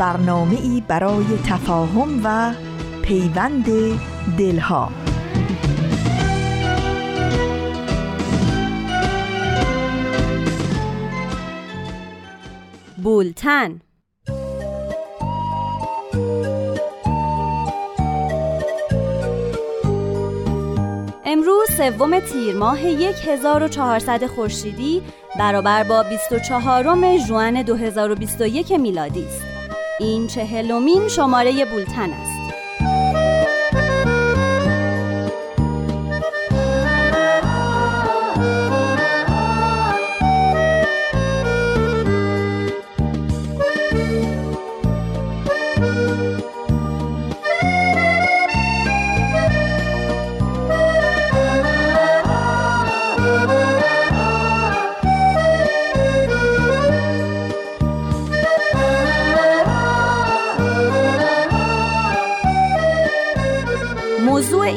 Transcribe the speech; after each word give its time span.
برنامه 0.00 0.60
ای 0.60 0.82
برای 0.88 1.24
تفاهم 1.46 2.20
و 2.24 2.54
پیوند 3.02 3.66
دلها 4.38 4.92
بولتن 13.02 13.80
امروز 21.24 21.70
سوم 21.76 22.20
تیر 22.20 22.56
ماه 22.56 22.78
1400 22.78 24.26
خورشیدی 24.26 25.02
برابر 25.38 25.84
با 25.84 26.02
24 26.02 27.18
ژوئن 27.18 27.62
2021 27.62 28.72
میلادی 28.72 29.26
است. 29.26 29.49
این 30.00 30.26
چهلمین 30.26 31.08
شماره 31.08 31.64
بولتن 31.64 32.12
است. 32.12 32.29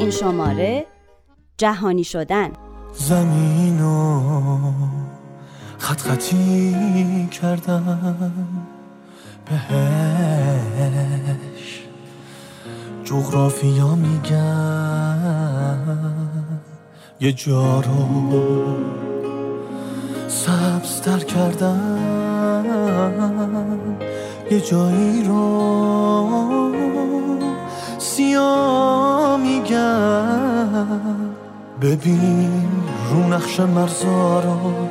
این 0.04 0.10
شماره 0.10 0.86
جهانی 1.58 2.04
شدن. 2.04 2.50
زمین 2.94 3.80
و 3.80 4.20
خط 5.78 6.00
خطی 6.00 7.28
کردم 7.32 8.66
بهش 9.46 9.82
جغرافیا 13.04 13.94
میگن. 13.94 15.78
یه 17.20 17.32
جا 17.32 17.80
رو 17.80 18.06
سبزتر 20.28 21.18
کردم 21.18 21.98
یه 24.50 24.60
جایی 24.60 25.24
رو 25.24 26.73
سیا 28.16 29.36
میگم 29.42 30.86
ببین 31.82 32.68
رو 33.10 33.28
نقش 33.34 33.60
مرزا 33.60 34.40
رو. 34.40 34.88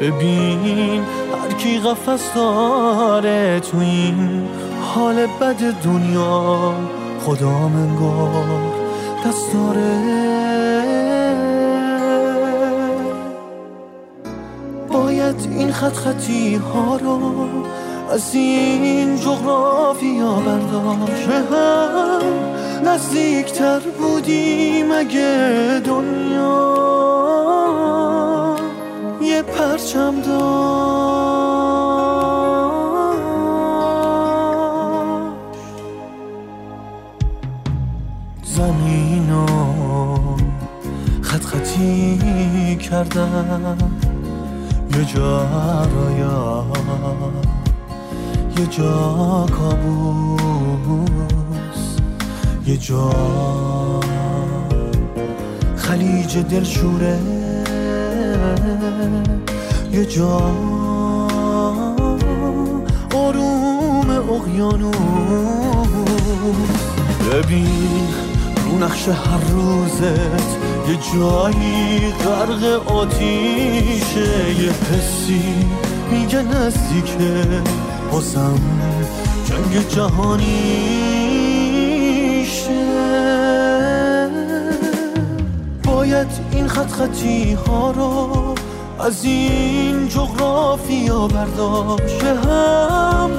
ببین 0.00 1.02
هر 1.42 1.52
کی 1.58 1.78
قفص 1.78 2.36
داره 2.36 3.60
تو 3.60 3.78
این 3.78 4.48
حال 4.94 5.26
بد 5.26 5.82
دنیا. 5.84 6.74
خدا 7.20 7.68
منگار 7.68 8.72
دست 9.26 9.52
داره 9.52 10.20
باید 14.92 15.48
این 15.50 15.72
خط 15.72 15.92
خطی 15.92 16.54
ها 16.56 16.96
رو 16.96 17.48
از 18.12 18.34
این 18.34 19.16
جغرافیا 19.16 20.32
برداشت. 20.32 21.28
هم 21.28 22.59
نزدیکتر 22.84 23.80
بودیم 23.98 24.92
اگه 24.92 25.80
دنیا 25.84 26.70
یه 29.22 29.42
پرچم 29.42 30.20
داشت. 30.20 30.90
زمینو 38.44 39.46
خط 41.22 41.44
خطی 41.44 42.76
کردم. 42.76 43.78
یه 44.96 45.04
جا 45.04 45.42
رو 45.84 46.10
یه 48.58 48.66
جا 48.66 49.46
کابوس. 49.58 51.10
یه 52.70 52.76
جا. 52.76 53.10
خلیج 55.76 56.38
دلشوره. 56.38 57.18
یه 59.92 60.04
جا. 60.04 60.36
آروم 63.14 64.10
اقیانوس. 64.10 64.96
ببین 67.32 68.08
رو 68.64 68.78
نقش 68.78 69.08
هر 69.08 69.50
روزت 69.52 70.48
یه 70.88 70.98
جایی 71.14 72.12
غرق 72.24 72.92
آتیشه. 72.92 74.54
یه 74.62 74.72
حسی 74.72 75.42
میگه 76.10 76.42
نزدیکه. 76.42 77.44
بازم 78.12 78.60
جنگ 79.48 79.88
جهانی. 79.88 81.19
باید 86.20 86.40
این 86.52 86.68
خط 86.68 86.90
خطی 86.90 87.52
ها 87.52 87.90
رو 87.90 88.54
از 88.98 89.24
این 89.24 90.08
جغرافیا 90.08 91.28
برداشت. 91.28 92.24
هم 92.24 93.30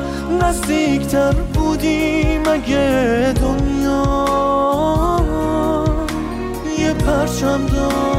نزدیکتر 0.41 1.31
بودیم 1.31 2.41
اگه 2.47 3.33
دنیا. 3.41 5.21
یه 6.79 6.93
پرچم 6.93 7.65
داشت. 7.65 8.10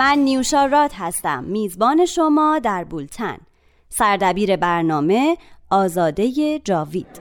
من 0.00 0.18
نیوشا 0.18 0.64
راد 0.66 0.92
هستم 0.94 1.44
میزبان 1.44 2.06
شما 2.06 2.58
در 2.58 2.84
بولتن. 2.84 3.38
سردبیر 3.88 4.56
برنامه 4.56 5.36
آزاده 5.70 6.58
جاوید. 6.58 7.20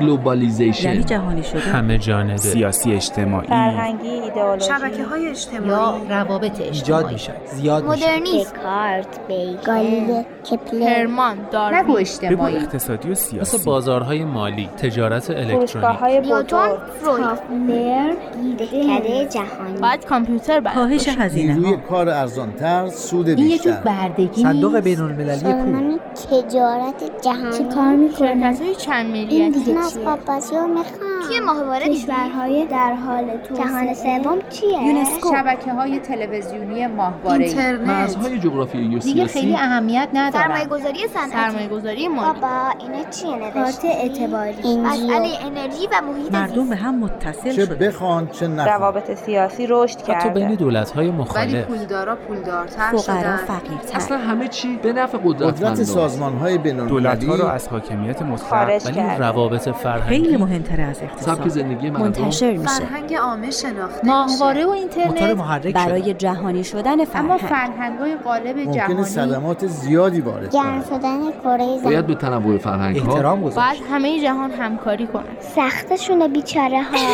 globalization 0.00 0.88
یعنی 0.88 1.04
جهانی 1.04 1.42
شده. 1.42 1.60
همه 1.60 1.98
جانبه. 1.98 2.36
سیاسی 2.36 2.92
اجتماعی. 2.92 3.48
فرهنگی 3.48 4.08
ایدئولوژی. 4.08 4.66
شبکه 4.66 5.04
های 5.04 5.28
اجتماعی. 5.28 5.68
یا 5.68 5.96
روابط 6.10 6.44
اجتماعی. 6.44 6.70
ایجاد 6.70 7.12
میشن 7.12 7.32
زیاد 7.54 7.84
مدرنیسم. 7.84 8.50
دکارت 8.50 9.20
هگل. 9.28 10.22
کپلر. 10.50 10.88
هرمان 10.88 11.36
داروین. 11.52 11.80
نگو 11.80 11.96
اجتماعی. 11.96 12.56
اقتصادی 12.56 13.10
و 13.10 13.14
سیاسی. 13.14 13.56
مثل 13.56 13.64
بازارهای 13.64 14.24
مالی 14.24 14.68
تجارت 14.78 15.30
الکترونیک. 15.30 16.02
نیوتن 16.02 16.76
فروید. 17.02 18.56
دهکده 18.58 19.24
جهانی. 19.24 19.78
بعد 19.82 20.04
کامپیوتر 20.04 20.60
بعد 20.60 20.74
کاهش 20.74 21.08
هزینه. 21.08 21.56
روی 21.56 21.76
کار 21.88 22.08
ارزانتر 22.08 22.88
سود 22.88 23.28
این 23.28 23.38
یه 23.38 23.58
جور 23.58 23.72
بیشتر. 23.72 23.80
بردگی 23.80 24.42
صندوق 24.42 24.80
بین 24.80 25.00
المللی 25.00 25.52
پول. 25.52 25.98
تجارت 26.30 27.22
جهانی. 27.24 27.58
چه 27.58 27.64
کار 27.74 27.94
می‌کنه؟ 27.96 28.54
شرکت 28.54 28.60
های 28.62 28.74
چند 28.74 29.14
این 29.14 29.52
از 29.88 29.98
پاپاسیو 30.00 30.66
می‌خوام. 30.66 31.22
توی 31.26 31.40
ماهواره 31.40 31.88
کشورهای 31.88 32.66
در 32.66 32.94
حال 32.94 33.24
توسعه. 33.48 33.64
جهان 33.64 33.94
سوم 33.94 34.38
چیه؟ 34.50 34.82
یونسکو. 34.82 35.32
شبکه 35.32 35.72
های 35.72 35.98
تلویزیونی 35.98 36.86
ماهواره 36.86 37.44
اینترنت. 37.44 37.88
مرزهای 37.88 38.38
جغرافیایی 38.38 38.96
و 38.96 38.98
دیگه 38.98 39.26
خیلی 39.26 39.54
اهمیت 39.54 40.08
نداره 40.14 40.44
سرمایه 40.44 40.64
گذاری 40.66 41.08
صنعتی. 41.08 41.30
سرمایه 41.32 41.68
گذاری 41.68 42.08
مالی 42.08 42.40
بابا 42.40 42.68
اینا 42.80 43.10
چیه 43.10 43.36
نوشته؟ 43.36 43.88
اعتباری. 43.88 44.76
مسئله 44.76 45.28
انرژی 45.46 45.86
و 45.86 46.02
محیط 46.12 46.32
مردم 46.32 46.68
به 46.68 46.76
هم 46.76 46.98
متصل 46.98 47.52
چه 47.52 47.66
بخوان 47.66 48.28
چه 48.28 48.46
نخوان. 48.46 48.68
روابط 48.68 49.14
سیاسی 49.14 49.66
رشد 49.66 50.00
حتی 50.00 50.28
بین 50.28 50.42
کرده. 50.42 50.56
دولت‌های 50.56 51.08
ولی 51.08 51.16
مختلف 51.18 51.64
پولدارا 51.64 52.16
پولدارتر 52.16 52.88
فقرا 52.90 53.00
شدن. 53.00 53.36
فقیرتر. 53.36 53.96
اصلا 53.96 54.18
همه 54.18 54.48
چی 54.48 54.76
به 54.82 54.92
نفع 54.92 55.18
قدرت 55.18 55.42
قدرتمندان. 55.42 55.84
سازمان 55.84 56.32
های 56.32 56.58
بین 56.58 56.86
دولت 56.86 57.24
ها 57.24 57.34
رو 57.34 57.46
از 57.46 57.68
حاکمیت 57.68 58.22
مطلق 58.22 58.68
ولی 58.68 58.94
کرده. 58.94 59.18
روابط 59.18 59.70
فرهنگی 59.82 60.24
خیلی 60.24 60.36
مهمتر 60.36 60.80
از 60.80 60.96
سبک 60.96 61.04
اقتصاد 61.10 61.48
زندگی 61.48 61.90
مردم. 61.90 62.04
منتشر 62.04 62.56
میشه. 62.56 62.68
فرهنگ 62.74 63.14
عامه 63.14 63.50
شناخته 63.50 64.06
ماهواره 64.06 64.64
و 64.64 64.72
موتور 64.72 65.02
اینترنت 65.02 65.36
محرک 65.36 65.74
برای 65.74 66.02
شده 66.02 66.14
جهانی 66.14 66.64
شدن 66.64 66.92
اما 67.00 67.38
فرهنگ. 67.38 67.40
فرهنگ 67.40 67.98
های 67.98 68.16
قالب 68.16 68.58
ممکنه 68.58 68.74
جهانی 68.74 69.04
صدمات 69.04 69.66
زیادی 69.66 70.20
وارد 70.20 70.52
گرم 70.52 70.84
شدن 70.90 71.18
کره 71.44 71.80
باید 71.84 72.06
به 72.06 72.14
تنوع 72.14 72.58
فرهنگ 72.58 72.96
ها 72.98 73.12
احترام 73.12 73.40
گذاشت. 73.42 73.56
بعد 73.56 73.76
همه 73.90 74.20
جهان 74.22 74.50
همکاری 74.50 75.06
کنن 75.06 75.24
سختشونه 75.40 76.28
بیچاره 76.28 76.82
ها. 76.82 76.98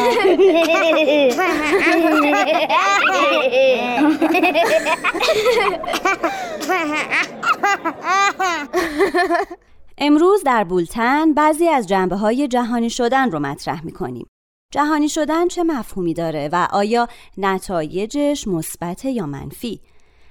امروز 9.99 10.43
در 10.44 10.64
بولتن 10.64 11.35
بعضی 11.35 11.69
از 11.69 11.87
جنبه 11.87 12.17
های 12.17 12.49
جهانی 12.49 12.91
شدن 12.91 13.31
رو 13.31 13.38
مطرح 13.38 13.85
می 13.85 13.93
کنیم. 13.93 14.26
جهانی 14.73 15.08
شدن 15.08 15.49
چه 15.49 15.62
مفهومی 15.62 16.14
داره 16.14 16.49
و 16.52 16.69
آیا 16.70 17.08
نتایجش 17.38 18.49
مثبت 18.49 19.05
یا 19.05 19.26
منفی؟ 19.26 19.81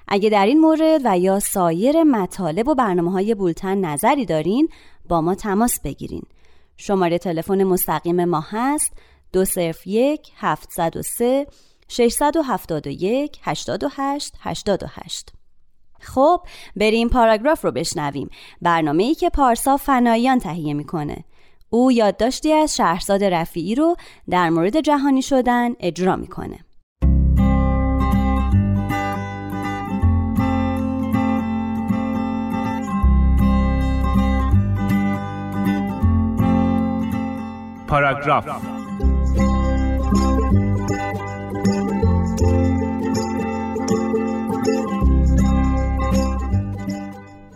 اگه 0.08 0.30
در 0.30 0.46
این 0.46 0.60
مورد 0.60 1.02
و 1.04 1.20
یا 1.20 1.40
سایر 1.40 2.04
مطالب 2.04 2.68
و 2.68 2.76
برنامه 2.76 3.12
های 3.12 3.36
بولتن 3.36 3.78
نظری 3.86 4.26
دارین 4.26 4.70
با 5.10 5.22
ما 5.22 5.36
تماس 5.36 5.80
بگیرین. 5.80 6.24
شماره 6.78 7.18
تلفن 7.18 7.64
مستقیم 7.64 8.26
ما 8.26 8.44
هست 8.50 8.92
201 9.34 10.32
703 10.38 11.48
671 11.88 13.40
88 13.44 14.34
88 14.40 15.43
خب 16.06 16.42
بریم 16.76 17.10
پاراگراف 17.10 17.66
رو 17.66 17.72
بشنویم. 17.72 18.30
برنامه 18.62 19.04
ای 19.04 19.16
که 19.16 19.30
پارسا 19.30 19.78
فنایان 19.78 20.40
تهیه 20.40 20.74
می‌کنه. 20.74 21.24
او 21.70 21.92
یادداشتی 21.92 22.54
از 22.54 22.76
شهرزاد 22.76 23.24
رفیعی 23.24 23.76
رو 23.76 23.96
در 24.30 24.50
مورد 24.50 24.80
جهانی 24.80 25.22
شدن 25.22 25.72
اجرا 25.80 26.16
می‌کنه. 26.16 26.60
پاراگراف 37.88 38.48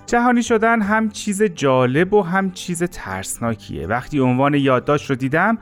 جهانی 0.08 0.44
شدن 0.44 0.82
هم 0.82 1.10
چیز 1.10 1.44
جالب 1.44 2.14
و 2.14 2.22
هم 2.22 2.52
چیز 2.52 2.84
ترسناکیه. 2.84 3.88
وقتی 3.88 4.20
عنوان 4.20 4.54
یادداشت 4.54 5.10
رو 5.10 5.16
دیدم 5.16 5.58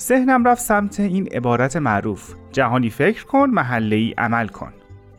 ذهنم 0.00 0.44
رفت 0.44 0.62
سمت 0.62 1.00
این 1.00 1.28
عبارت 1.32 1.76
معروف. 1.76 2.34
جهانی 2.52 2.90
فکر 2.90 3.24
کن 3.24 3.50
محله 3.50 3.96
ای 3.96 4.14
عمل 4.18 4.48
کن. 4.48 4.72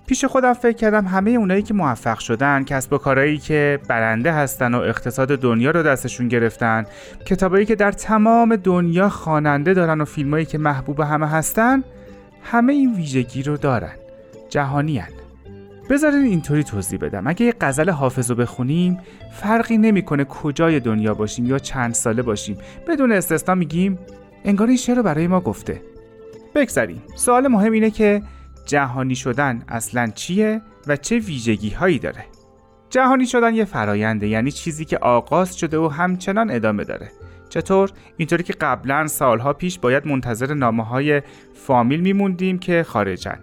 پیش 0.07 0.25
خودم 0.25 0.53
فکر 0.53 0.77
کردم 0.77 1.05
همه 1.05 1.31
اونایی 1.31 1.61
که 1.61 1.73
موفق 1.73 2.19
شدن 2.19 2.63
کسب 2.63 2.93
و 2.93 2.97
کارهایی 2.97 3.37
که 3.37 3.79
برنده 3.87 4.31
هستن 4.31 4.73
و 4.73 4.79
اقتصاد 4.79 5.39
دنیا 5.39 5.71
رو 5.71 5.83
دستشون 5.83 6.27
گرفتن 6.27 6.85
کتابایی 7.25 7.65
که 7.65 7.75
در 7.75 7.91
تمام 7.91 8.55
دنیا 8.55 9.09
خواننده 9.09 9.73
دارن 9.73 10.01
و 10.01 10.05
فیلمایی 10.05 10.45
که 10.45 10.57
محبوب 10.57 10.99
همه 10.99 11.27
هستن 11.27 11.83
همه 12.43 12.73
این 12.73 12.95
ویژگی 12.95 13.43
رو 13.43 13.57
دارن. 13.57 13.95
جهانیان 14.49 15.20
بذارین 15.89 16.23
اینطوری 16.23 16.63
توضیح 16.63 16.99
بدم. 16.99 17.27
اگه 17.27 17.45
یه 17.45 17.53
غزل 17.61 17.89
حافظ 17.89 18.29
رو 18.29 18.35
بخونیم 18.35 18.97
فرقی 19.31 19.77
نمی‌کنه 19.77 20.23
کجای 20.23 20.79
دنیا 20.79 21.13
باشیم 21.13 21.45
یا 21.45 21.59
چند 21.59 21.93
ساله 21.93 22.21
باشیم. 22.21 22.57
بدون 22.87 23.11
استثنا 23.11 23.55
میگیم 23.55 23.99
انگار 24.45 24.67
این 24.67 24.77
شعر 24.77 24.95
رو 24.95 25.03
برای 25.03 25.27
ما 25.27 25.39
گفته. 25.39 25.81
بگذریم 26.55 27.03
سوال 27.15 27.47
مهم 27.47 27.71
اینه 27.71 27.91
که 27.91 28.21
جهانی 28.65 29.15
شدن 29.15 29.63
اصلا 29.67 30.07
چیه 30.15 30.61
و 30.87 30.95
چه 30.95 31.19
ویژگی 31.19 31.69
هایی 31.69 31.99
داره؟ 31.99 32.25
جهانی 32.89 33.25
شدن 33.25 33.55
یه 33.55 33.65
فراینده 33.65 34.27
یعنی 34.27 34.51
چیزی 34.51 34.85
که 34.85 34.97
آغاز 34.97 35.57
شده 35.57 35.77
و 35.77 35.87
همچنان 35.87 36.51
ادامه 36.51 36.83
داره. 36.83 37.11
چطور؟ 37.49 37.91
اینطوری 38.17 38.43
که 38.43 38.53
قبلا 38.53 39.07
سالها 39.07 39.53
پیش 39.53 39.79
باید 39.79 40.07
منتظر 40.07 40.53
نامه 40.53 40.85
های 40.85 41.21
فامیل 41.53 42.01
میموندیم 42.01 42.59
که 42.59 42.83
خارجن. 42.83 43.39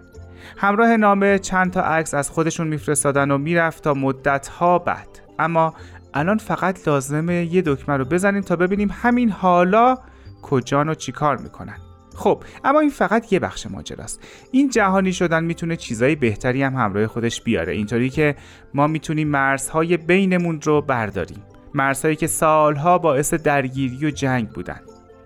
همراه 0.57 0.97
نامه 0.97 1.39
چند 1.39 1.71
تا 1.71 1.81
عکس 1.81 2.13
از 2.13 2.29
خودشون 2.29 2.67
میفرستادن 2.67 3.31
و 3.31 3.37
می‌رفت 3.37 3.83
تا 3.83 3.93
مدت 3.93 4.47
ها 4.47 4.79
بعد. 4.79 5.07
اما 5.39 5.73
الان 6.13 6.37
فقط 6.37 6.87
لازمه 6.87 7.45
یه 7.53 7.61
دکمه 7.65 7.97
رو 7.97 8.05
بزنیم 8.05 8.41
تا 8.41 8.55
ببینیم 8.55 8.89
همین 8.91 9.29
حالا 9.29 9.97
کجان 10.41 10.89
و 10.89 10.93
چیکار 10.93 11.37
می‌کنن. 11.37 11.77
خب 12.15 12.43
اما 12.63 12.79
این 12.79 12.89
فقط 12.89 13.33
یه 13.33 13.39
بخش 13.39 13.67
ماجراست. 13.67 14.23
این 14.51 14.69
جهانی 14.69 15.13
شدن 15.13 15.43
می‌تونه 15.43 15.75
چیزای 15.75 16.15
بهتری 16.15 16.63
هم 16.63 16.75
همراه 16.75 17.07
خودش 17.07 17.41
بیاره. 17.41 17.73
اینطوری 17.73 18.09
که 18.09 18.35
ما 18.73 18.87
می‌تونیم 18.87 19.27
مرزهای 19.27 19.97
بینمون 19.97 20.61
رو 20.61 20.81
برداریم. 20.81 21.43
مرزهایی 21.73 22.15
که 22.15 22.27
سالها 22.27 22.97
باعث 22.97 23.33
درگیری 23.33 24.05
و 24.05 24.09
جنگ 24.09 24.49
بودن. 24.49 24.79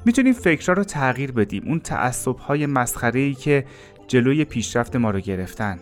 می‌تونیم 0.05 0.33
فکرها 0.33 0.73
رو 0.73 0.83
تغییر 0.83 1.31
بدیم. 1.31 1.63
اون 1.65 1.79
تعصبهای 1.79 2.65
مسخره‌ای 2.65 3.33
که 3.33 3.65
جلوی 4.07 4.45
پیشرفت 4.45 4.95
ما 4.95 5.11
رو 5.11 5.19
گرفتن. 5.19 5.79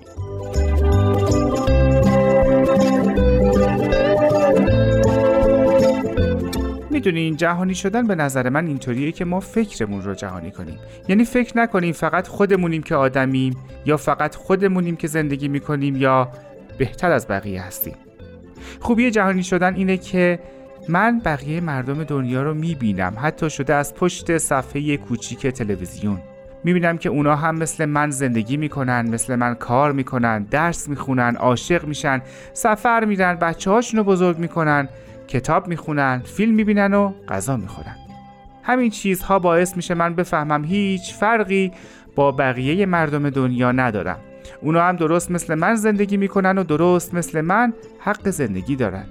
می‌دونین 6.89 7.35
جهانی 7.35 7.75
شدن 7.75 8.07
به 8.07 8.15
نظر 8.15 8.49
من 8.49 8.67
اینطوریه 8.67 9.11
که 9.11 9.25
ما 9.25 9.39
فکرمون 9.39 10.01
رو 10.01 10.13
جهانی 10.13 10.51
کنیم. 10.51 10.79
یعنی 11.07 11.25
فکر 11.25 11.57
نکنیم 11.57 11.93
فقط 11.93 12.27
خودمونیم 12.27 12.83
که 12.83 12.95
آدمیم 12.95 13.57
یا 13.85 13.97
فقط 13.97 14.35
خودمونیم 14.35 14.95
که 14.95 15.07
زندگی 15.07 15.47
می‌کنیم 15.47 15.95
یا 15.95 16.31
بهتر 16.77 17.11
از 17.11 17.27
بقیه 17.27 17.61
هستیم. 17.61 17.95
خوبی 18.79 19.11
جهانی 19.11 19.43
شدن 19.43 19.75
اینه 19.75 19.97
که 19.97 20.39
من 20.89 21.21
بقیه 21.25 21.61
مردم 21.61 22.03
دنیا 22.03 22.43
رو 22.43 22.53
می‌بینم. 22.53 23.13
حتی 23.21 23.49
شده 23.49 23.73
از 23.73 23.95
پشت 23.95 24.37
صفحه 24.37 24.97
کوچیک 24.97 25.47
تلویزیون. 25.47 26.19
می‌بینم 26.63 26.97
که 26.97 27.09
اونا 27.09 27.35
هم 27.35 27.55
مثل 27.55 27.85
من 27.85 28.09
زندگی 28.09 28.57
می‌کنن 28.57 29.09
مثل 29.09 29.35
من 29.35 29.55
کار 29.55 29.91
می‌کنن 29.91 30.43
درس 30.43 30.89
می‌خونن 30.89 31.35
عاشق 31.35 31.85
میشن 31.85 32.21
سفر 32.53 33.05
میرن 33.05 33.35
بچه 33.35 33.71
هاشون 33.71 33.97
رو 33.97 34.03
بزرگ 34.03 34.37
می‌کنن 34.37 34.89
کتاب 35.27 35.67
می‌خونن 35.67 36.21
فیلم 36.25 36.55
می‌بینن 36.55 36.93
و 36.93 37.13
غذا 37.27 37.57
می‌خورن. 37.57 37.95
همین 38.63 38.89
چیزها 38.89 39.39
باعث 39.39 39.75
میشه 39.75 39.93
من 39.93 40.13
بفهمم 40.13 40.63
هیچ 40.63 41.13
فرقی 41.13 41.71
با 42.15 42.31
بقیه 42.31 42.85
مردم 42.85 43.29
دنیا 43.29 43.71
ندارم. 43.71 44.17
اونا 44.61 44.81
هم 44.81 44.95
درست 44.95 45.31
مثل 45.31 45.55
من 45.55 45.75
زندگی 45.75 46.17
می‌کنن 46.17 46.57
و 46.57 46.63
درست 46.63 47.13
مثل 47.13 47.41
من 47.41 47.73
حق 47.99 48.29
زندگی 48.29 48.75
دارن. 48.75 49.05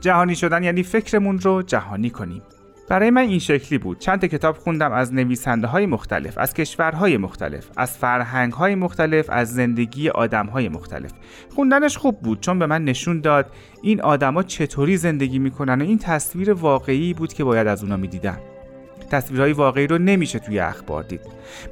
جهانی 0.00 0.34
شدن 0.34 0.62
یعنی 0.62 0.82
فکرمون 0.82 1.38
رو 1.38 1.62
جهانی 1.62 2.10
کنیم. 2.10 2.42
برای 2.88 3.10
من 3.10 3.22
این 3.22 3.38
شکلی 3.38 3.78
بود. 3.78 3.98
چند 3.98 4.20
تا 4.20 4.26
کتاب 4.26 4.56
خوندم 4.56 4.92
از 4.92 5.14
نویسنده 5.14 5.66
های 5.66 5.86
مختلف 5.86 6.38
از 6.38 6.54
کشورهای 6.54 7.16
مختلف 7.16 7.70
از 7.76 7.98
فرهنگ 7.98 8.52
های 8.52 8.74
مختلف 8.74 9.30
از 9.30 9.54
زندگی 9.54 10.08
آدم 10.08 10.46
های 10.46 10.68
مختلف. 10.68 11.10
خوندنش 11.54 11.96
خوب 11.96 12.20
بود 12.20 12.40
چون 12.40 12.58
به 12.58 12.66
من 12.66 12.84
نشون 12.84 13.20
داد 13.20 13.50
این 13.82 14.00
آدما 14.00 14.42
چطوری 14.42 14.96
زندگی 14.96 15.38
می‌کنن 15.38 15.82
و 15.82 15.84
این 15.84 15.98
تصویر 15.98 16.52
واقعی 16.52 17.14
بود 17.14 17.32
که 17.32 17.44
باید 17.44 17.66
از 17.66 17.82
اونا 17.82 17.96
می‌دیدم 17.96 18.38
تصویرهای 19.10 19.52
واقعی 19.52 19.86
رو 19.86 19.98
نمیشه 19.98 20.38
توی 20.38 20.58
اخبار 20.58 21.02
دید. 21.02 21.20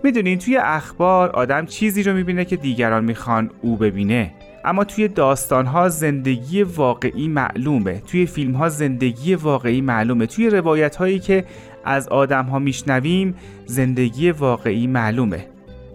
می‌دونین 0.03 0.39
توی 0.39 0.57
اخبار 0.57 1.31
آدم 1.31 1.67
چیزی 1.67 2.03
رو 2.03 2.13
می‌بینه 2.15 2.45
که 2.45 2.57
دیگران 2.57 3.05
می‌خوان 3.05 3.51
او 3.63 3.77
ببینه. 3.77 4.33
اما 4.65 4.85
توی 4.85 5.09
داستانها 5.09 5.89
زندگی 5.89 6.63
واقعی 6.63 7.29
معلومه 7.29 8.01
توی 8.01 8.27
فیلمها 8.27 8.69
زندگی 8.69 9.35
واقعی 9.35 9.81
معلومه. 9.81 10.27
توی 10.27 10.51
روایت 10.51 10.97
هایی 10.97 11.19
که 11.19 11.45
از 11.85 12.09
آدم 12.09 12.45
ها 12.45 12.59
میشنویم 12.59 13.35
زندگی 13.67 14.31
واقعی 14.31 14.87
معلومه. 14.87 15.47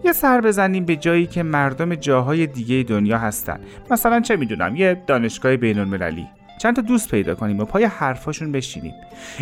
یه 0.04 0.12
سر 0.12 0.40
بزنیم 0.40 0.84
به 0.84 0.96
جایی 0.96 1.26
که 1.26 1.42
مردم 1.42 1.94
جاهای 1.94 2.46
دیگه 2.46 2.82
دنیا 2.82 3.18
هستن. 3.18 3.60
مثلا 3.90 4.20
چه 4.20 4.36
می‌دونم 4.36 4.76
یه 4.76 5.02
دانشگاه 5.06 5.56
بین 5.56 5.78
المللی 5.78 6.26
چند 6.58 6.76
تا 6.76 6.82
دوست 6.82 7.10
پیدا 7.10 7.34
کنیم 7.34 7.60
و 7.60 7.64
پای 7.64 7.84
حرفاشون 7.84 8.52
بشینیم. 8.52 8.94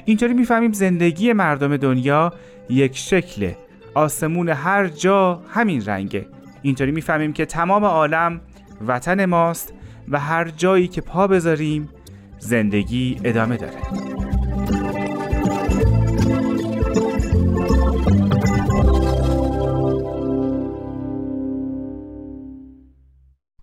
اینطوری 0.04 0.34
می‌فهمیم 0.34 0.72
زندگی 0.72 1.32
مردم 1.32 1.76
دنیا 1.76 2.32
یک 2.70 2.96
شکله. 2.96 3.56
آسمون 3.94 4.48
هر 4.48 4.86
جا 4.86 5.42
همین 5.50 5.84
رنگه. 5.84 6.26
اینطوری 6.62 6.90
می‌فهمیم 6.90 7.32
که 7.32 7.44
تمام 7.44 7.84
عالم 7.84 8.40
وطن 8.86 9.24
ماست 9.24 9.74
و 10.08 10.20
هر 10.20 10.48
جایی 10.48 10.88
که 10.88 11.00
پا 11.00 11.26
بذاریم 11.26 11.88
زندگی 12.38 13.20
ادامه 13.24 13.56
داره 13.56 13.78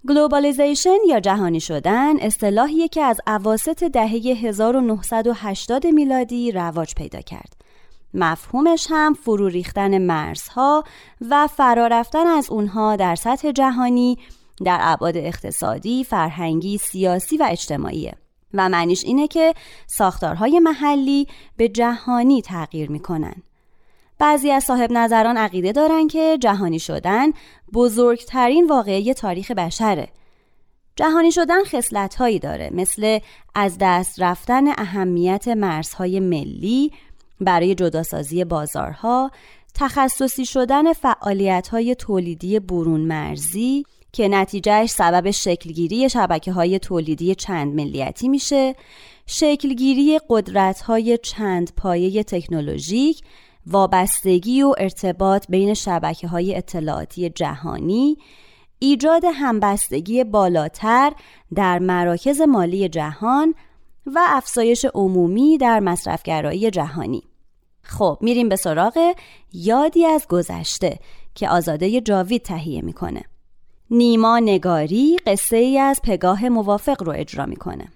globalization 0.09 0.97
یا 1.07 1.19
جهانی 1.19 1.59
شدن 1.59 2.19
اصطلاحیه 2.19 2.87
که 2.87 3.01
از 3.01 3.21
اواسط 3.27 3.83
دهه 3.83 4.11
1980 4.43 5.87
میلادی 5.87 6.51
رواج 6.51 6.95
پیدا 6.95 7.21
کرد. 7.21 7.53
مفهومش 8.13 8.87
هم 8.89 9.13
فرو 9.13 9.47
ریختن 9.47 9.97
مرزها 9.97 10.83
و 11.29 11.47
فرا 11.47 11.87
رفتن 11.87 12.27
از 12.27 12.49
اونها 12.49 12.95
در 12.95 13.15
سطح 13.15 13.51
جهانی 13.51 14.17
در 14.63 14.77
ابعاد 14.81 15.17
اقتصادی، 15.17 16.03
فرهنگی، 16.03 16.77
سیاسی 16.77 17.37
و 17.37 17.47
اجتماعیه 17.51 18.13
و 18.53 18.69
معنیش 18.69 19.03
اینه 19.03 19.27
که 19.27 19.53
ساختارهای 19.87 20.59
محلی 20.59 21.27
به 21.57 21.69
جهانی 21.69 22.41
تغییر 22.41 22.91
می‌کنن. 22.91 23.35
بعضی 24.19 24.51
از 24.51 24.63
صاحب 24.63 24.91
نظران 24.91 25.37
عقیده 25.37 25.71
دارن 25.71 26.07
که 26.07 26.37
جهانی 26.41 26.79
شدن 26.79 27.31
بزرگترین 27.73 28.67
واقعه 28.67 29.13
تاریخ 29.13 29.51
بشره. 29.51 30.07
جهانی 30.95 31.31
شدن 31.31 31.63
خصلت‌هایی 31.63 32.39
داره 32.39 32.69
مثل 32.73 33.19
از 33.55 33.77
دست 33.79 34.21
رفتن 34.21 34.67
اهمیت 34.67 35.47
مرزهای 35.47 36.19
ملی 36.19 36.91
برای 37.41 37.75
جداسازی 37.75 38.43
بازارها، 38.43 39.31
تخصصی 39.73 40.45
شدن 40.45 40.93
فعالیت‌های 40.93 41.95
تولیدی 41.95 42.59
برون 42.59 43.01
مرزی 43.01 43.85
که 44.15 44.27
نتیجهش 44.27 44.89
سبب 44.89 45.31
شکلگیری 45.31 46.09
شبکه 46.09 46.51
های 46.51 46.79
تولیدی 46.79 47.35
چند 47.35 47.75
ملیتی 47.75 48.27
میشه، 48.27 48.75
شکلگیری 49.25 50.19
قدرت 50.29 50.81
های 50.81 51.17
چند 51.17 51.73
پایه 51.77 52.23
تکنولوژیک 52.23 53.21
وابستگی 53.67 54.61
و 54.61 54.73
ارتباط 54.77 55.45
بین 55.49 55.73
شبکه 55.73 56.27
های 56.27 56.55
اطلاعاتی 56.55 57.29
جهانی 57.29 58.17
ایجاد 58.79 59.23
همبستگی 59.33 60.23
بالاتر 60.23 61.13
در 61.55 61.79
مراکز 61.79 62.41
مالی 62.41 62.89
جهان 62.89 63.55
و 64.05 64.19
افزایش 64.27 64.85
عمومی 64.93 65.57
در 65.57 65.79
مصرفگرایی 65.79 66.71
جهانی. 66.71 67.23
خب 67.81 68.17
میریم 68.21 68.49
به 68.49 68.55
سراغ 68.55 69.13
یادی 69.53 70.05
از 70.05 70.27
گذشته 70.29 70.99
که 71.35 71.49
آزاده 71.49 72.01
جاوید 72.01 72.41
تهیه 72.41 72.81
می‌کنه. 72.81 73.23
نیما 73.91 74.39
نگاری 74.39 75.17
قصه 75.27 75.57
ای 75.57 75.79
از 75.79 76.01
پگاه 76.03 76.49
موافق 76.49 77.03
رو 77.03 77.13
اجرا 77.15 77.45
می‌کنه. 77.45 77.87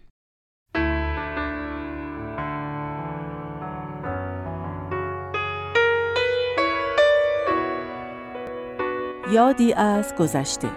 یادی 9.32 9.74
از 9.74 10.16
گذشته. 10.16 10.70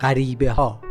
غریبه 0.00 0.50
ها 0.50 0.89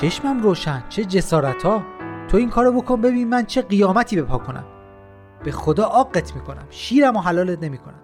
چشمم 0.00 0.42
روشن 0.42 0.82
چه 0.88 1.04
جسارت 1.04 1.62
ها 1.62 1.82
تو 2.28 2.36
این 2.36 2.50
کارو 2.50 2.72
بکن 2.72 3.00
ببین 3.00 3.28
من 3.28 3.46
چه 3.46 3.62
قیامتی 3.62 4.16
به 4.16 4.22
پا 4.22 4.38
کنم. 4.38 4.64
به 5.44 5.52
خدا 5.52 5.84
آقت 5.84 6.34
می‌کنم 6.34 6.66
شیرم 6.70 7.16
و 7.16 7.20
حلالت 7.20 7.62
نمی‌کنم. 7.62 8.00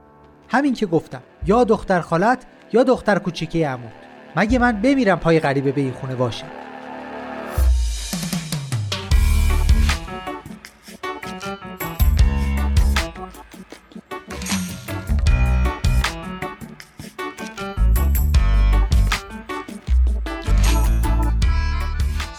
همین 0.48 0.74
که 0.74 0.86
گفتم 0.86 1.22
یا 1.46 1.64
دختر 1.64 2.00
خالت 2.00 2.46
یا 2.72 2.82
دختر 2.82 3.18
کوچیکه 3.18 3.68
عمود. 3.68 3.92
مگه 4.36 4.58
من 4.58 4.72
بمیرم 4.72 5.18
پای 5.18 5.40
غریبه 5.40 5.72
به 5.72 5.80
این 5.80 5.92
خونه؟ 5.92 6.14
باشه. 6.14 6.44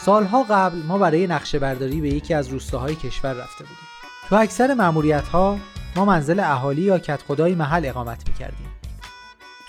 سالها 0.06 0.44
قبل 0.44 0.78
ما 0.78 0.98
برای 0.98 1.28
نقشه 1.28 1.60
برداری 1.60 2.02
به 2.02 2.10
یکی 2.10 2.34
از 2.34 2.48
روستاهای 2.48 2.96
کشور 2.96 3.34
رفته 3.34 3.64
بودیم. 3.64 3.88
تو 4.30 4.36
اکثر 4.36 4.74
معمولیت 4.74 5.28
ها 5.28 5.58
ما 5.96 6.06
منزل 6.06 6.40
اهالی 6.40 6.82
یا 6.82 7.00
کت 7.00 7.22
خدای 7.22 7.56
محل 7.56 7.86
اقامت 7.86 8.30
می‌کردیم. 8.30 8.68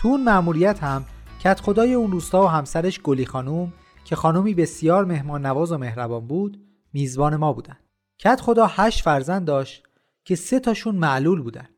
تو 0.00 0.08
اون 0.08 0.24
معمولیت 0.24 0.82
هم 0.82 1.04
کت 1.44 1.60
خدای 1.60 1.94
اون 1.94 2.12
روستا 2.12 2.42
و 2.42 2.46
همسرش 2.46 3.00
گلی 3.00 3.26
خانوم 3.26 3.72
که 4.04 4.16
خانومی 4.16 4.54
بسیار 4.54 5.04
مهمان 5.04 5.46
نواز 5.46 5.72
و 5.72 5.78
مهربان 5.78 6.26
بود 6.26 6.60
میزبان 6.92 7.36
ما 7.36 7.52
بودن. 7.52 7.76
کت 8.18 8.40
خدا 8.40 8.66
هشت 8.66 9.04
فرزند 9.04 9.44
داشت 9.44 9.82
که 10.24 10.34
سه 10.34 10.60
تاشون 10.60 10.94
معلول 10.94 11.42
بودن. 11.42 11.68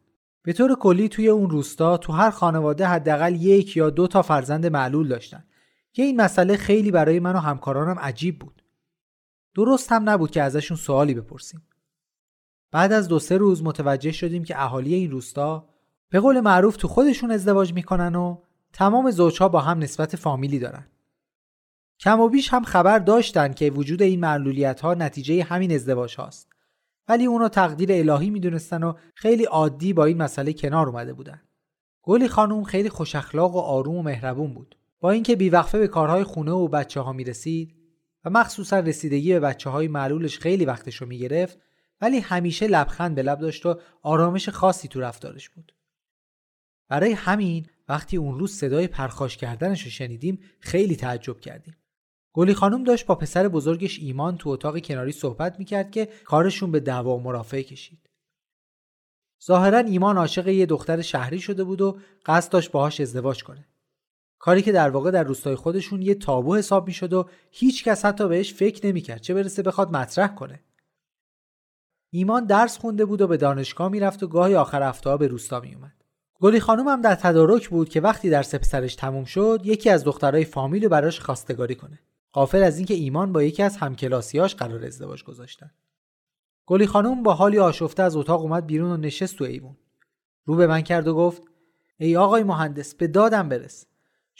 به 0.42 0.52
طور 0.52 0.74
کلی 0.74 1.08
توی 1.08 1.28
اون 1.28 1.50
روستا 1.50 1.96
تو 1.96 2.12
هر 2.12 2.30
خانواده 2.30 2.86
حداقل 2.86 3.34
یک 3.34 3.76
یا 3.76 3.90
دو 3.90 4.06
تا 4.06 4.22
فرزند 4.22 4.66
معلول 4.66 5.08
داشتن. 5.08 5.44
که 5.92 6.02
این 6.02 6.20
مسئله 6.20 6.56
خیلی 6.56 6.90
برای 6.90 7.20
من 7.20 7.32
و 7.32 7.38
همکارانم 7.38 7.98
عجیب 7.98 8.38
بود 8.38 8.62
درست 9.54 9.92
هم 9.92 10.10
نبود 10.10 10.30
که 10.30 10.42
ازشون 10.42 10.76
سوالی 10.76 11.14
بپرسیم 11.14 11.62
بعد 12.70 12.92
از 12.92 13.08
دو 13.08 13.18
سه 13.18 13.36
روز 13.36 13.62
متوجه 13.62 14.12
شدیم 14.12 14.44
که 14.44 14.62
اهالی 14.62 14.94
این 14.94 15.10
روستا 15.10 15.68
به 16.10 16.20
قول 16.20 16.40
معروف 16.40 16.76
تو 16.76 16.88
خودشون 16.88 17.30
ازدواج 17.30 17.72
می‌کنن 17.72 18.14
و 18.14 18.42
تمام 18.72 19.10
زوجها 19.10 19.48
با 19.48 19.60
هم 19.60 19.78
نسبت 19.78 20.16
فامیلی 20.16 20.58
دارن. 20.58 20.86
کم 22.00 22.20
و 22.20 22.28
بیش 22.28 22.52
هم 22.52 22.64
خبر 22.64 22.98
داشتن 22.98 23.52
که 23.52 23.70
وجود 23.70 24.02
این 24.02 24.20
معلولیت 24.20 24.80
ها 24.80 24.94
نتیجه 24.94 25.42
همین 25.42 25.72
ازدواج 25.72 26.16
هاست. 26.16 26.52
ولی 27.08 27.26
اونو 27.26 27.48
تقدیر 27.48 27.92
الهی 27.92 28.30
می‌دونستن 28.30 28.82
و 28.82 28.92
خیلی 29.14 29.44
عادی 29.44 29.92
با 29.92 30.04
این 30.04 30.22
مسئله 30.22 30.52
کنار 30.52 30.88
اومده 30.88 31.12
بودن. 31.12 31.42
گلی 32.02 32.28
خانوم 32.28 32.64
خیلی 32.64 32.88
خوش 32.88 33.14
اخلاق 33.14 33.56
و 33.56 33.58
آروم 33.58 33.96
و 33.96 34.02
مهربون 34.02 34.54
بود. 34.54 34.77
با 35.00 35.10
اینکه 35.10 35.36
بیوقفه 35.36 35.78
به 35.78 35.88
کارهای 35.88 36.24
خونه 36.24 36.52
و 36.52 36.68
بچه 36.68 37.00
ها 37.00 37.12
می‌رسید 37.12 37.74
و 38.24 38.30
مخصوصا 38.30 38.78
رسیدگی 38.78 39.32
به 39.32 39.40
بچه 39.40 39.70
های 39.70 39.88
معلولش 39.88 40.38
خیلی 40.38 40.64
وقتشو 40.64 41.06
می‌گرفت 41.06 41.58
ولی 42.00 42.18
همیشه 42.18 42.66
لبخند 42.66 43.14
به 43.14 43.22
لب 43.22 43.38
داشت 43.38 43.66
و 43.66 43.80
آرامش 44.02 44.48
خاصی 44.48 44.88
تو 44.88 45.00
رفتارش 45.00 45.50
بود. 45.50 45.74
برای 46.88 47.12
همین 47.12 47.66
وقتی 47.88 48.16
اون 48.16 48.38
روز 48.38 48.52
صدای 48.52 48.86
پرخاش 48.86 49.36
کردنش 49.36 49.82
رو 49.82 49.90
شنیدیم 49.90 50.40
خیلی 50.60 50.96
تعجب 50.96 51.40
کردیم. 51.40 51.76
گلی 52.32 52.54
خانم 52.54 52.84
داشت 52.84 53.06
با 53.06 53.14
پسر 53.14 53.48
بزرگش 53.48 53.98
ایمان 53.98 54.36
تو 54.36 54.50
اتاق 54.50 54.80
کناری 54.80 55.12
صحبت 55.12 55.58
می‌کرد 55.58 55.90
که 55.90 56.08
کارشون 56.24 56.72
به 56.72 56.80
دعوا 56.80 57.16
و 57.16 57.22
مرافعه 57.22 57.62
کشید. 57.62 58.10
ظاهرا 59.46 59.78
ایمان 59.78 60.18
عاشق 60.18 60.48
یه 60.48 60.66
دختر 60.66 61.02
شهری 61.02 61.40
شده 61.40 61.64
بود 61.64 61.80
و 61.80 61.98
قصد 62.26 62.52
داشت 62.52 62.70
باهاش 62.70 63.00
ازدواج 63.00 63.44
کنه. 63.44 63.68
کاری 64.38 64.62
که 64.62 64.72
در 64.72 64.90
واقع 64.90 65.10
در 65.10 65.24
روستای 65.24 65.54
خودشون 65.54 66.02
یه 66.02 66.14
تابو 66.14 66.56
حساب 66.56 66.86
می‌شد 66.86 67.12
و 67.12 67.28
هیچ 67.50 67.84
کس 67.84 68.04
حتی 68.04 68.28
بهش 68.28 68.54
فکر 68.54 68.86
نمی‌کرد 68.86 69.20
چه 69.20 69.34
برسه 69.34 69.62
بخواد 69.62 69.96
مطرح 69.96 70.34
کنه. 70.34 70.60
ایمان 72.10 72.44
درس 72.44 72.78
خونده 72.78 73.04
بود 73.04 73.20
و 73.20 73.26
به 73.26 73.36
دانشگاه 73.36 73.88
می‌رفت 73.88 74.22
و 74.22 74.26
گاهی 74.26 74.54
آخر 74.54 74.82
هفته 74.82 75.16
به 75.16 75.26
روستا 75.26 75.60
میومد. 75.60 75.98
گلی 76.40 76.60
خانوم 76.60 76.88
هم 76.88 77.00
در 77.00 77.14
تدارک 77.14 77.68
بود 77.68 77.88
که 77.88 78.00
وقتی 78.00 78.30
در 78.30 78.42
پسرش 78.42 78.94
تموم 78.94 79.24
شد 79.24 79.60
یکی 79.64 79.90
از 79.90 80.04
دخترای 80.04 80.44
فامیل 80.44 80.82
رو 80.82 80.88
براش 80.88 81.20
خواستگاری 81.20 81.74
کنه 81.74 81.98
غافل 82.32 82.62
از 82.62 82.76
اینکه 82.76 82.94
ایمان 82.94 83.32
با 83.32 83.42
یکی 83.42 83.62
از 83.62 83.76
همکلاسیاش 83.76 84.54
قرار 84.54 84.84
ازدواج 84.84 85.24
گذاشتن 85.24 85.70
گلی 86.66 86.86
خانوم 86.86 87.22
با 87.22 87.34
حالی 87.34 87.58
آشفته 87.58 88.02
از 88.02 88.16
اتاق 88.16 88.42
اومد 88.42 88.66
بیرون 88.66 88.90
و 88.90 88.96
نشست 88.96 89.36
تو 89.36 89.44
ایوون 89.44 89.76
رو 90.44 90.56
به 90.56 90.66
من 90.66 90.80
کرد 90.80 91.08
و 91.08 91.14
گفت 91.14 91.42
ای 91.98 92.16
آقای 92.16 92.42
مهندس 92.42 92.94
به 92.94 93.06
دادم 93.06 93.48
برس 93.48 93.86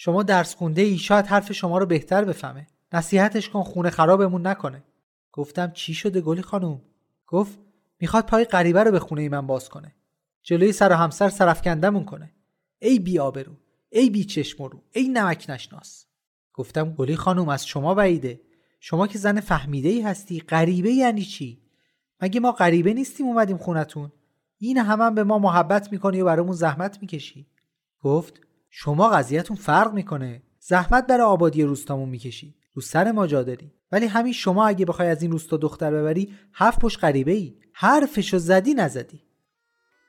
شما 0.00 0.22
درس 0.22 0.54
خونده 0.54 0.82
ای 0.82 0.98
شاید 0.98 1.26
حرف 1.26 1.52
شما 1.52 1.78
رو 1.78 1.86
بهتر 1.86 2.24
بفهمه. 2.24 2.66
نصیحتش 2.92 3.48
کن 3.48 3.62
خونه 3.62 3.90
خرابمون 3.90 4.46
نکنه. 4.46 4.84
گفتم 5.32 5.70
چی 5.70 5.94
شده 5.94 6.20
گلی 6.20 6.42
خانوم 6.42 6.82
گفت 7.26 7.58
می‌خواد 8.00 8.26
پای 8.26 8.44
غریبه 8.44 8.82
رو 8.82 8.90
به 8.90 8.98
خونه 8.98 9.22
ای 9.22 9.28
من 9.28 9.46
باز 9.46 9.68
کنه. 9.68 9.94
جلوی 10.42 10.72
سر 10.72 10.92
و 10.92 10.94
همسر 10.94 11.28
سرفکندمون 11.28 12.04
کنه. 12.04 12.32
ای 12.78 12.98
بی 12.98 13.18
آبرو 13.18 13.52
ای 13.90 14.10
بی 14.10 14.24
چشم 14.24 14.64
رو 14.64 14.82
ای 14.92 15.08
نمک 15.08 15.46
نشناس. 15.48 16.06
گفتم 16.54 16.90
گلی 16.90 17.16
خانوم 17.16 17.48
از 17.48 17.66
شما 17.66 17.94
بعیده. 17.94 18.40
شما 18.80 19.06
که 19.06 19.18
زن 19.18 19.40
فهمیده 19.40 19.88
ای 19.88 20.00
هستی 20.00 20.40
غریبه 20.40 20.90
یعنی 20.90 21.22
چی؟ 21.22 21.62
مگه 22.20 22.40
ما 22.40 22.52
غریبه 22.52 22.94
نیستیم 22.94 23.26
اومدیم 23.26 23.58
خونتون؟ 23.58 24.12
این 24.58 24.78
همم 24.78 25.02
هم 25.02 25.14
به 25.14 25.24
ما 25.24 25.38
محبت 25.38 25.92
می‌کنی 25.92 26.20
و 26.20 26.24
برامون 26.24 26.56
زحمت 26.56 26.98
می‌کشی. 27.00 27.46
گفت 28.00 28.47
شما 28.70 29.08
قضیهتون 29.08 29.56
فرق 29.56 29.92
می‌کنه. 29.92 30.42
زحمت 30.60 31.06
برای 31.06 31.22
آبادی 31.22 31.62
روستامون 31.62 32.08
می‌کشی. 32.08 32.54
رو 32.74 32.82
سر 32.82 33.12
ما 33.12 33.26
جا 33.26 33.42
داری. 33.42 33.72
ولی 33.92 34.06
همین 34.06 34.32
شما 34.32 34.66
اگه 34.66 34.86
بخوای 34.86 35.08
از 35.08 35.22
این 35.22 35.30
روستا 35.32 35.56
دختر 35.56 35.90
ببری 35.90 36.34
هفت 36.54 36.80
پشت 36.80 37.04
غریبه 37.04 37.32
ای 37.32 37.54
حرفشو 37.72 38.38
زدی 38.38 38.74
نزدی. 38.74 39.22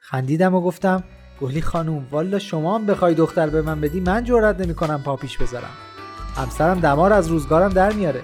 خندیدم 0.01 0.55
و 0.55 0.61
گفتم 0.61 1.03
گلی 1.41 1.61
خانوم 1.61 2.07
والا 2.11 2.39
شما 2.39 2.75
هم 2.75 2.85
بخوای 2.85 3.15
دختر 3.15 3.49
به 3.49 3.61
من 3.61 3.81
بدی 3.81 3.99
من 3.99 4.23
جرئت 4.23 4.61
نمی‌کنم 4.61 5.01
پا 5.05 5.15
پیش 5.15 5.37
بذارم. 5.37 5.73
همسرم 6.35 6.79
دمار 6.79 7.13
از 7.13 7.27
روزگارم 7.27 7.69
در 7.69 7.93
میاره. 7.93 8.23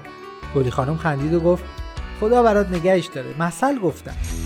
گلی 0.55 0.71
خانم 0.71 0.97
خندید 0.97 1.33
و 1.33 1.39
گفت 1.39 1.63
خدا 2.19 2.43
برات 2.43 2.69
نگهش 2.69 3.05
داره. 3.05 3.41
مثل 3.41 3.79
گفتم. 3.79 4.44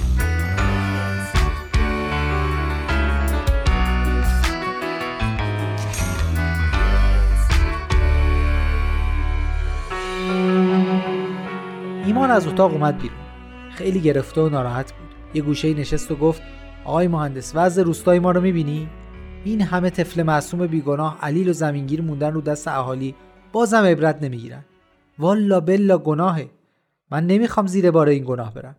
ایمان 12.09 12.31
از 12.31 12.47
اتاق 12.47 12.71
اومد 12.71 12.97
بیرون. 13.01 13.17
خیلی 13.71 14.01
گرفته 14.01 14.41
و 14.41 14.49
ناراحت 14.49 14.93
بود. 14.93 15.15
یه 15.33 15.41
گوشه 15.41 15.73
نشست 15.73 16.11
و 16.11 16.15
گفت 16.15 16.41
آقای 16.85 17.07
مهندس 17.07 17.51
وضع 17.55 17.83
روستای 17.83 18.19
ما 18.19 18.31
رو 18.31 18.41
می‌بینی؟ 18.41 18.89
این 19.45 19.61
همه 19.61 19.89
طفل 19.89 20.23
معصوم 20.23 20.67
بیگناه 20.67 21.17
علیل 21.21 21.49
و 21.49 21.53
زمینگیر 21.53 22.01
موندن 22.01 22.33
رو 22.33 22.41
دست 22.41 22.67
اهالی 22.67 23.15
بازم 23.51 23.83
عبرت 23.83 24.23
نمی‌گیرن. 24.23 24.65
والا 25.19 25.59
بلا 25.59 25.97
گناهه. 25.97 26.49
من 27.11 27.27
نمی‌خوام 27.27 27.67
زیر 27.67 27.91
بار 27.91 28.07
این 28.07 28.23
گناه 28.23 28.53
برم. 28.53 28.75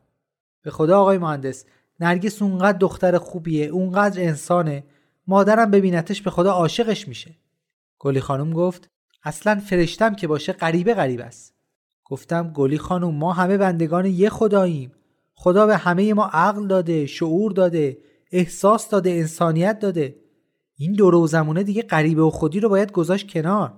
به 0.62 0.70
خدا 0.70 1.00
آقای 1.00 1.18
مهندس 1.18 1.64
نرگس 2.00 2.42
اونقدر 2.42 2.78
دختر 2.78 3.18
خوبیه 3.18 3.66
اونقدر 3.66 4.22
انسانه. 4.22 4.84
مادرم 5.26 5.70
ببینتش 5.70 6.22
به 6.22 6.30
خدا 6.30 6.52
عاشقش 6.52 7.08
میشه. 7.08 7.34
گلی 7.98 8.20
خانم 8.20 8.52
گفت 8.52 8.90
اصلا 9.24 9.60
فرشتم 9.66 10.14
که 10.14 10.26
باشه 10.26 10.52
غریبه 10.52 10.94
غریب 10.94 11.20
است. 11.20 11.59
گفتم 12.10 12.52
گلی 12.54 12.78
خانم 12.78 13.14
ما 13.14 13.32
همه 13.32 13.56
بندگان 13.56 14.06
یه 14.06 14.28
خداییم. 14.28 14.92
خدا 15.34 15.66
به 15.66 15.76
همه 15.76 16.14
ما 16.14 16.30
عقل 16.32 16.66
داده 16.66 17.06
شعور 17.06 17.52
داده 17.52 17.98
احساس 18.32 18.88
داده 18.88 19.10
انسانیت 19.10 19.78
داده. 19.78 20.16
این 20.76 20.92
دور 20.92 21.14
و 21.14 21.26
زمونه 21.26 21.62
دیگه 21.62 21.82
غریبه 21.82 22.22
و 22.22 22.30
خودی 22.30 22.60
رو 22.60 22.68
باید 22.68 22.92
گذاشت 22.92 23.30
کنار. 23.30 23.72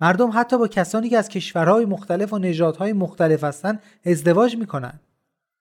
مردم 0.00 0.30
حتی 0.34 0.58
با 0.58 0.68
کسانی 0.68 1.08
که 1.08 1.18
از 1.18 1.28
کشورهای 1.28 1.84
مختلف 1.84 2.32
و 2.32 2.38
نژادهای 2.38 2.92
مختلف 2.92 3.44
هستن 3.44 3.78
ازدواج 4.04 4.56
می‌کنن. 4.56 5.00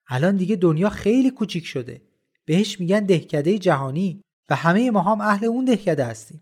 الان 0.07 0.35
دیگه 0.35 0.55
دنیا 0.55 0.89
خیلی 0.89 1.31
کوچیک 1.31 1.65
شده. 1.65 2.01
بهش 2.45 2.79
میگن 2.79 3.05
دهکده 3.05 3.57
جهانی 3.57 4.21
و 4.49 4.55
همه 4.55 4.91
ما 4.91 5.01
هم 5.01 5.21
اهل 5.21 5.45
اون 5.45 5.65
دهکده 5.65 6.05
هستیم. 6.05 6.41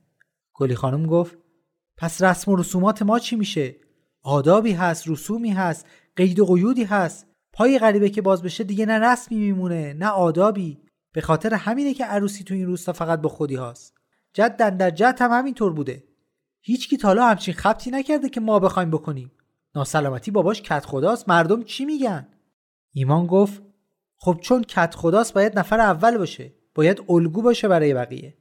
گلی 0.53 0.75
خانم 0.75 1.07
گفت 1.07 1.37
پس 1.97 2.23
رسم 2.23 2.51
و 2.51 2.55
رسومات 2.55 3.01
ما 3.01 3.19
چی 3.19 3.35
میشه؟ 3.35 3.75
آدابی 4.23 4.71
هست 4.71 5.07
رسومی 5.07 5.49
هست 5.49 5.85
قید 6.15 6.39
و 6.39 6.45
قیودی 6.45 6.83
هست. 6.83 7.27
پای 7.53 7.79
غریبه 7.79 8.09
که 8.09 8.21
باز 8.21 8.43
بشه 8.43 8.63
دیگه 8.63 8.85
نه 8.85 8.99
رسمی 8.99 9.37
میمونه 9.37 9.93
نه 9.93 10.07
آدابی. 10.07 10.77
به 11.13 11.21
خاطر 11.21 11.53
همینه 11.53 11.93
که 11.93 12.05
عروسی 12.05 12.43
تو 12.43 12.53
این 12.53 12.65
روستا 12.65 12.93
فقط 12.93 13.21
با 13.21 13.29
خودی 13.29 13.55
هاست. 13.55 13.93
جدن 14.33 14.77
در 14.77 14.89
جد 14.89 15.15
هم 15.19 15.31
همینطور 15.31 15.73
بوده. 15.73 16.03
هیچ 16.61 16.89
کی 16.89 16.97
تالا 16.97 17.27
همچین 17.27 17.53
خبتی 17.53 17.91
نکرده 17.91 18.29
که 18.29 18.39
ما 18.39 18.59
بخوایم 18.59 18.91
بکنیم. 18.91 19.31
ناسلامتی 19.75 20.31
باباش 20.31 20.61
کت 20.61 20.85
خداست 20.85 21.29
مردم 21.29 21.63
چی 21.63 21.85
میگن؟ 21.85 22.27
ایمان 22.93 23.27
گفت 23.27 23.61
خب 24.17 24.37
چون 24.41 24.63
کت 24.63 24.95
خداست 24.95 25.33
باید 25.33 25.59
نفر 25.59 25.79
اول 25.79 26.17
باشه. 26.17 26.53
باید 26.75 27.03
الگو 27.09 27.41
باشه 27.41 27.67
برای 27.67 27.93
بقیه. 27.93 28.37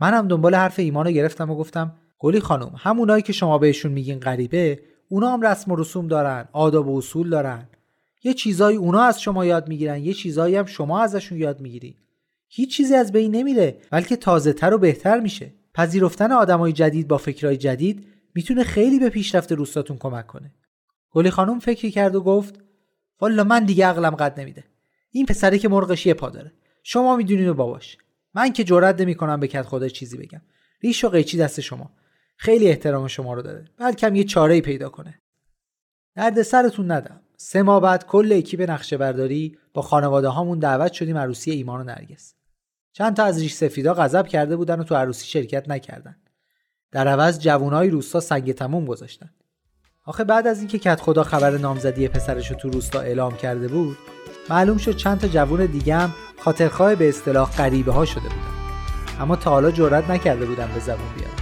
منم 0.00 0.28
دنبال 0.28 0.54
حرف 0.54 0.78
ایمانو 0.78 1.10
گرفتم 1.10 1.50
و 1.50 1.56
گفتم 1.56 1.94
گلی 2.18 2.40
خانم 2.40 2.74
همونایی 2.78 3.22
که 3.22 3.32
شما 3.32 3.58
بهشون 3.58 3.92
میگین 3.92 4.20
غریبه 4.20 4.82
اونا 5.12 5.32
هم 5.32 5.46
رسم 5.46 5.72
و 5.72 5.76
رسوم 5.76 6.08
دارن 6.08 6.48
آداب 6.52 6.88
و 6.88 6.98
اصول 6.98 7.30
دارن. 7.30 7.68
یه 8.24 8.34
چیزایی 8.34 8.76
اونا 8.76 9.02
از 9.02 9.22
شما 9.22 9.46
یاد 9.46 9.68
می‌گیرن 9.68 10.04
یه 10.04 10.14
چیزایی 10.14 10.56
هم 10.56 10.64
شما 10.64 11.00
ازشون 11.00 11.38
یاد 11.38 11.60
می‌گیرید 11.60 11.96
هیچ 12.48 12.76
چیزی 12.76 12.94
از 12.94 13.12
بین 13.12 13.36
نمیره 13.36 13.76
بلکه 13.90 14.16
تازه 14.16 14.52
تر 14.52 14.74
و 14.74 14.78
بهتر 14.78 15.20
میشه. 15.20 15.52
پذیرفتن 15.74 16.32
آدمای 16.32 16.72
جدید 16.72 17.08
با 17.08 17.18
فکرای 17.18 17.56
جدید 17.56 18.06
می‌تونه 18.34 18.64
خیلی 18.64 18.98
به 18.98 19.08
پیشرفت 19.08 19.52
روستاتون 19.52 19.96
کمک 19.96 20.26
کنه. 20.26 20.54
گلی 21.10 21.30
خانم 21.30 21.58
فکری 21.58 21.90
کرد 21.90 22.14
و 22.14 22.20
گفت 22.20 22.60
والا 23.20 23.44
من 23.44 23.64
دیگه 23.64 23.86
عقلم 23.86 24.14
قد 24.14 24.40
نمیده. 24.40 24.64
این 25.10 25.26
پسره 25.26 25.58
که 25.58 25.68
مرغش 25.68 26.06
یه 26.06 26.14
پا 26.14 26.30
داره. 26.30 26.52
شما 26.82 27.16
می‌دونین 27.16 27.48
و 27.48 27.54
باباش 27.54 27.98
من 28.34 28.52
که 28.52 28.64
جرئت 28.64 29.00
نمی‌کنم 29.00 29.40
به 29.40 29.48
کت 29.48 29.62
خدا 29.62 29.88
چیزی 29.88 30.16
بگم. 30.16 30.42
ریش 30.82 31.04
و 31.04 31.08
قیچی 31.08 31.38
دست 31.38 31.60
شما. 31.60 31.90
خیلی 32.42 32.68
احترام 32.68 33.08
شما 33.08 33.34
رو 33.34 33.42
داره. 33.42 33.64
بلکم 33.78 34.14
یه 34.14 34.24
چاره 34.24 34.60
پیدا 34.60 34.88
کنه. 34.88 35.20
درد 36.16 36.42
سرتون 36.42 36.90
ندم. 36.90 37.20
سه 37.36 37.62
ماه 37.62 37.80
بعد 37.80 38.06
کل 38.06 38.32
اکیپ 38.32 38.70
نقشه 38.70 38.96
برداری 38.96 39.58
با 39.74 39.82
خانواده 39.82 40.28
هامون 40.28 40.58
دعوت 40.58 40.92
شدیم 40.92 41.18
عروسی 41.18 41.50
ایمان 41.50 41.80
و 41.80 41.84
نرگس. 41.84 42.34
چند 42.92 43.16
تا 43.16 43.24
از 43.24 43.40
ریش 43.40 43.54
سفیدا 43.54 43.94
غضب 43.94 44.26
کرده 44.26 44.56
بودن 44.56 44.80
و 44.80 44.84
تو 44.84 44.94
عروسی 44.94 45.26
شرکت 45.26 45.68
نکردن. 45.68 46.16
در 46.92 47.08
عوض 47.08 47.38
جوانای 47.38 47.90
روستا 47.90 48.20
سنگ 48.20 48.52
تموم 48.52 48.84
گذاشتن. 48.84 49.30
آخه 50.04 50.24
بعد 50.24 50.46
از 50.46 50.58
اینکه 50.58 50.78
کت 50.78 51.00
خدا 51.00 51.22
خبر 51.22 51.58
نامزدی 51.58 52.08
پسرش 52.08 52.50
رو 52.50 52.56
تو 52.56 52.70
روستا 52.70 53.00
اعلام 53.00 53.36
کرده 53.36 53.68
بود 53.68 53.96
معلوم 54.50 54.76
شد 54.76 54.96
چند 54.96 55.20
تا 55.20 55.28
جوون 55.28 55.66
دیگه 55.66 55.96
هم 55.96 56.14
خاطرخواه 56.38 56.94
به 56.94 57.08
اصطلاح 57.08 57.56
غریبه 57.56 57.92
ها 57.92 58.04
شده 58.04 58.22
بودن. 58.22 59.20
اما 59.20 59.36
تا 59.36 59.50
حالا 59.50 59.70
جرئت 59.70 60.10
نکرده 60.10 60.46
بودن 60.46 60.70
به 60.74 60.80
زبون 60.80 61.14
بیارن 61.16 61.41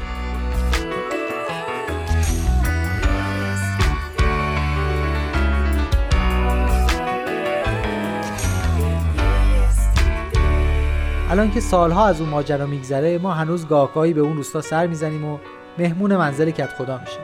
الان 11.31 11.51
که 11.51 11.61
سالها 11.61 12.07
از 12.07 12.21
اون 12.21 12.31
ماجرا 12.31 12.67
میگذره 12.67 13.19
ما 13.19 13.31
هنوز 13.31 13.69
گاهگاهی 13.69 14.13
به 14.13 14.21
اون 14.21 14.37
روستا 14.37 14.61
سر 14.61 14.87
می‌زنیم 14.87 15.25
و 15.25 15.39
مهمون 15.79 16.17
منزل 16.17 16.51
کت 16.51 16.69
خدا 16.69 16.99
میشیم. 16.99 17.21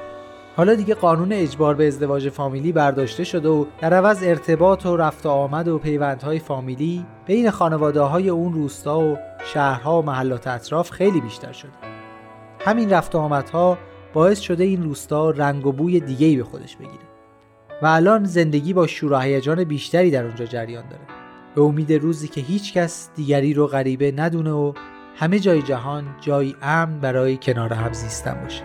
حالا 0.57 0.75
دیگه 0.75 0.95
قانون 0.95 1.33
اجبار 1.33 1.75
به 1.75 1.87
ازدواج 1.87 2.29
فامیلی 2.29 2.73
برداشته 2.73 3.25
شده 3.25 3.49
و 3.49 3.65
در 3.81 3.95
عوض 3.95 4.23
ارتباط 4.23 4.87
و 4.87 4.97
رفت 4.97 5.27
و 5.27 5.29
آمد 5.29 5.69
و 5.69 5.79
پیوندهای 5.79 6.39
فامیلی 6.39 7.07
بین 7.27 7.51
خانواده 7.51 8.01
های 8.01 8.29
اون 8.29 8.53
روستا 8.53 9.01
و 9.01 9.19
شهرها 9.45 10.03
و 10.03 10.05
محلات 10.05 10.47
اطراف 10.47 10.91
خیلی 10.91 11.21
بیشتر 11.21 11.53
شده. 11.53 11.73
همین 12.61 12.91
رفت 12.91 13.15
و 13.15 13.19
آمدها 13.19 13.79
باعث 14.15 14.41
شده 14.41 14.65
این 14.65 14.83
روستا 14.83 15.31
رنگ 15.31 15.67
و 15.67 15.73
بوی 15.73 16.01
دیگه‌ای 16.01 16.37
به 16.37 16.45
خودش 16.45 16.77
بگیره. 16.77 17.05
و 17.83 17.87
الان 17.87 18.25
زندگی 18.25 18.73
با 18.73 18.87
شور 18.87 19.65
بیشتری 19.65 20.11
در 20.11 20.25
اونجا 20.25 20.45
جریان 20.45 20.85
داره. 20.89 21.26
به 21.57 21.63
امید 21.63 21.93
روزی 21.93 22.29
که 22.29 22.41
هیچ 22.41 22.73
کس 22.73 23.09
دیگری 23.15 23.55
رو 23.55 23.67
غریبه 23.67 24.13
ندونه 24.13 24.51
و 24.53 24.73
همه 25.17 25.39
جای 25.39 25.63
جهان 25.63 26.17
جای 26.21 26.55
امن 26.63 27.01
برای 27.01 27.37
کنار 27.37 27.73
هم 27.73 27.93
زیستن 27.93 28.41
باشه. 28.43 28.65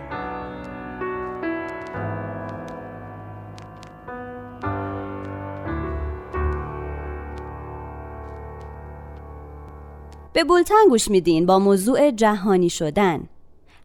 به 10.32 10.44
بولتن 10.44 10.88
گوش 10.88 11.10
میدین 11.10 11.46
با 11.46 11.58
موضوع 11.58 12.10
جهانی 12.10 12.70
شدن. 12.70 13.28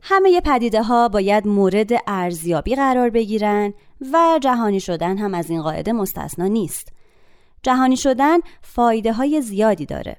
همه 0.02 0.41
پدیده 0.41 0.84
ها 0.84 1.10
باید 1.10 1.48
مورد 1.48 1.91
ارزیابی 2.08 2.76
قرار 2.76 3.10
بگیرن 3.10 3.74
و 4.13 4.39
جهانی 4.41 4.80
شدن 4.80 5.17
هم 5.17 5.34
از 5.34 5.50
این 5.50 5.62
قاعده 5.62 5.91
مستثنا 5.91 6.48
نیست. 6.48 6.96
جهانی 7.67 7.97
شدن 7.97 8.38
فایده 8.62 9.13
های 9.13 9.41
زیادی 9.41 9.86
داره. 9.86 10.17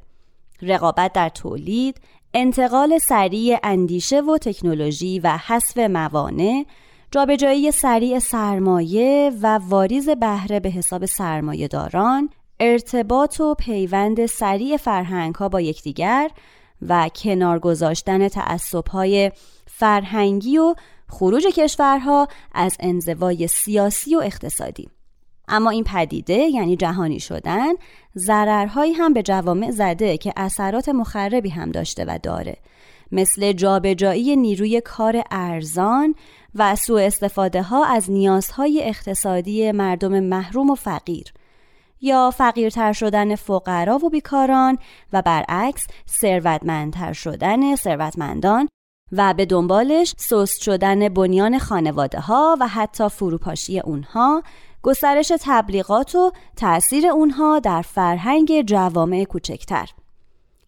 رقابت 0.62 1.12
در 1.12 1.28
تولید 1.28 2.00
انتقال 2.34 2.98
سریع 2.98 3.58
اندیشه 3.62 4.20
و 4.20 4.38
تکنولوژی 4.38 5.18
و 5.18 5.38
حذف 5.46 5.78
موانع 5.78 6.64
جابجایی 7.10 7.70
سریع 7.70 8.18
سرمایه 8.18 9.32
و 9.42 9.58
واریز 9.58 10.08
بهره 10.08 10.60
به 10.60 10.68
حساب 10.68 11.06
سرمایه 11.06 11.68
داران 11.68 12.30
ارتباط 12.60 13.40
و 13.40 13.54
پیوند 13.54 14.26
سریع 14.26 14.76
فرهنگ 14.76 15.34
ها 15.34 15.48
با 15.48 15.60
یکدیگر 15.60 16.30
و 16.88 17.08
کنار 17.08 17.58
گذاشتن 17.58 18.28
تعصبهای 18.28 19.32
فرهنگی 19.66 20.58
و 20.58 20.74
خروج 21.08 21.46
کشورها 21.46 22.28
از 22.52 22.76
انزوای 22.80 23.46
سیاسی 23.46 24.16
و 24.16 24.18
اقتصادی. 24.18 24.97
اما 25.48 25.70
این 25.70 25.84
پدیده 25.84 26.34
یعنی 26.34 26.76
جهانی 26.76 27.20
شدن 27.20 27.72
ضررهایی 28.16 28.92
هم 28.92 29.12
به 29.12 29.22
جوامع 29.22 29.70
زده 29.70 30.16
که 30.18 30.32
اثرات 30.36 30.88
مخربی 30.88 31.48
هم 31.48 31.70
داشته 31.70 32.04
و 32.04 32.18
داره. 32.22 32.56
مثل 33.12 33.52
جابجایی 33.52 34.36
نیروی 34.36 34.80
کار 34.80 35.22
ارزان 35.30 36.14
و 36.54 36.76
سوء 36.76 37.06
استفاده 37.06 37.62
ها 37.62 37.84
از 37.84 38.10
نیازهای 38.10 38.82
اقتصادی 38.84 39.72
مردم 39.72 40.20
محروم 40.20 40.70
و 40.70 40.74
فقیر 40.74 41.32
یا 42.00 42.30
فقیرتر 42.30 42.92
شدن 42.92 43.34
فقرا 43.34 43.98
و 43.98 44.10
بیکاران 44.10 44.78
و 45.12 45.22
برعکس 45.22 45.86
ثروتمندتر 46.08 47.12
شدن 47.12 47.76
ثروتمندان 47.76 48.68
و 49.12 49.34
به 49.34 49.46
دنبالش 49.46 50.14
سست 50.16 50.62
شدن 50.62 51.08
بنیان 51.08 51.58
خانواده 51.58 52.20
ها 52.20 52.56
و 52.60 52.68
حتی 52.68 53.08
فروپاشی 53.08 53.80
اونها 53.80 54.42
گسترش 54.82 55.32
تبلیغات 55.40 56.14
و 56.14 56.32
تأثیر 56.56 57.06
اونها 57.06 57.58
در 57.58 57.82
فرهنگ 57.82 58.62
جوامع 58.62 59.24
کوچکتر. 59.24 59.88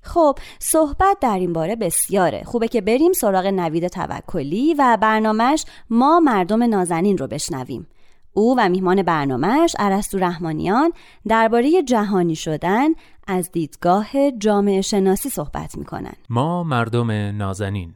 خب 0.02 0.38
صحبت 0.58 1.16
در 1.20 1.38
این 1.38 1.52
باره 1.52 1.76
بسیاره. 1.76 2.42
خوبه 2.44 2.68
که 2.68 2.80
بریم 2.80 3.12
سراغ 3.12 3.46
نوید 3.46 3.88
توکلی 3.88 4.74
و 4.74 4.98
برنامهش 5.00 5.64
ما 5.90 6.20
مردم 6.20 6.62
نازنین 6.62 7.18
رو 7.18 7.26
بشنویم. 7.26 7.86
او 8.32 8.54
و 8.58 8.68
میهمان 8.68 9.02
برنامهش 9.02 9.76
عرستو 9.78 10.18
رحمانیان 10.18 10.92
درباره 11.28 11.82
جهانی 11.82 12.36
شدن 12.36 12.88
از 13.26 13.52
دیدگاه 13.52 14.30
جامعه 14.30 14.80
شناسی 14.80 15.30
صحبت 15.30 15.78
می‌کنن. 15.78 16.14
ما 16.30 16.62
مردم 16.62 17.10
نازنین. 17.10 17.94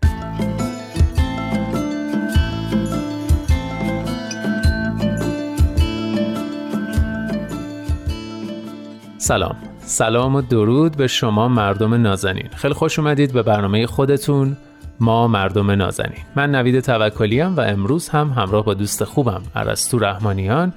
سلام. 9.24 9.56
سلام 9.80 10.34
و 10.34 10.40
درود 10.40 10.96
به 10.96 11.06
شما 11.06 11.48
مردم 11.48 11.94
نازنین. 11.94 12.48
خیلی 12.56 12.74
خوش 12.74 12.98
اومدید 12.98 13.32
به 13.32 13.42
برنامه 13.42 13.86
خودتون. 13.86 14.56
ما 15.00 15.28
مردم 15.28 15.70
نازنین. 15.70 16.18
من 16.36 16.50
نوید 16.54 16.80
توکلیم 16.80 17.56
و 17.56 17.60
امروز 17.60 18.08
هم 18.08 18.28
همراه 18.28 18.64
با 18.64 18.74
دوست 18.74 19.04
خوبم 19.04 19.42
عرستو 19.56 19.98
رحمانیان 19.98 20.72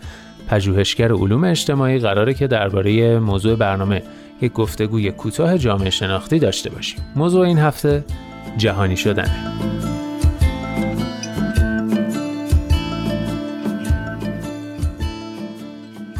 پژوهشگر 0.47 1.11
علوم 1.11 1.43
اجتماعی 1.43 1.99
قراره 1.99 2.33
که 2.33 2.47
درباره 2.47 3.19
موضوع 3.19 3.55
برنامه 3.55 4.03
یک 4.41 4.53
گفتگوی 4.53 5.11
کوتاه 5.11 5.57
جامعه 5.57 5.89
شناختی 5.89 6.39
داشته 6.39 6.69
باشیم. 6.69 6.99
موضوع 7.15 7.45
این 7.45 7.59
هفته 7.59 8.05
جهانی 8.57 8.97
شدنه 8.97 9.35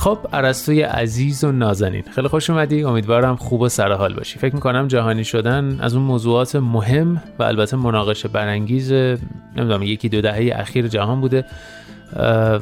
خب 0.07 0.19
عرستوی 0.33 0.81
عزیز 0.81 1.43
و 1.43 1.51
نازنین. 1.51 2.03
خیلی 2.15 2.27
خوش 2.27 2.49
اومدی. 2.49 2.83
امیدوارم 2.83 3.35
خوب 3.35 3.61
و 3.61 3.69
سرحال 3.69 4.13
باشی. 4.13 4.39
فکر 4.39 4.55
می‌کنم 4.55 4.87
جهانی 4.87 5.23
شدن 5.23 5.79
از 5.81 5.95
اون 5.95 6.03
موضوعات 6.03 6.55
مهم 6.55 7.23
و 7.39 7.43
البته 7.43 7.77
مناقشه 7.77 8.27
برانگیز 8.27 8.91
نمی‌دونم 8.91 9.83
یکی 9.83 10.09
دو 10.09 10.21
دهه 10.21 10.51
اخیر 10.55 10.87
جهان 10.87 11.21
بوده 11.21 11.45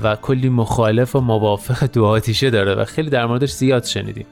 و 0.04 0.16
کلی 0.22 0.50
مخالف 0.50 1.16
و 1.16 1.20
موافق 1.20 1.88
دو 1.94 2.06
آتیشه 2.06 2.50
داره 2.50 2.76
و 2.76 2.86
خیلی 2.86 3.10
در 3.10 3.26
موردش 3.26 3.52
زیاد 3.52 3.84
شنیدیم. 3.84 4.26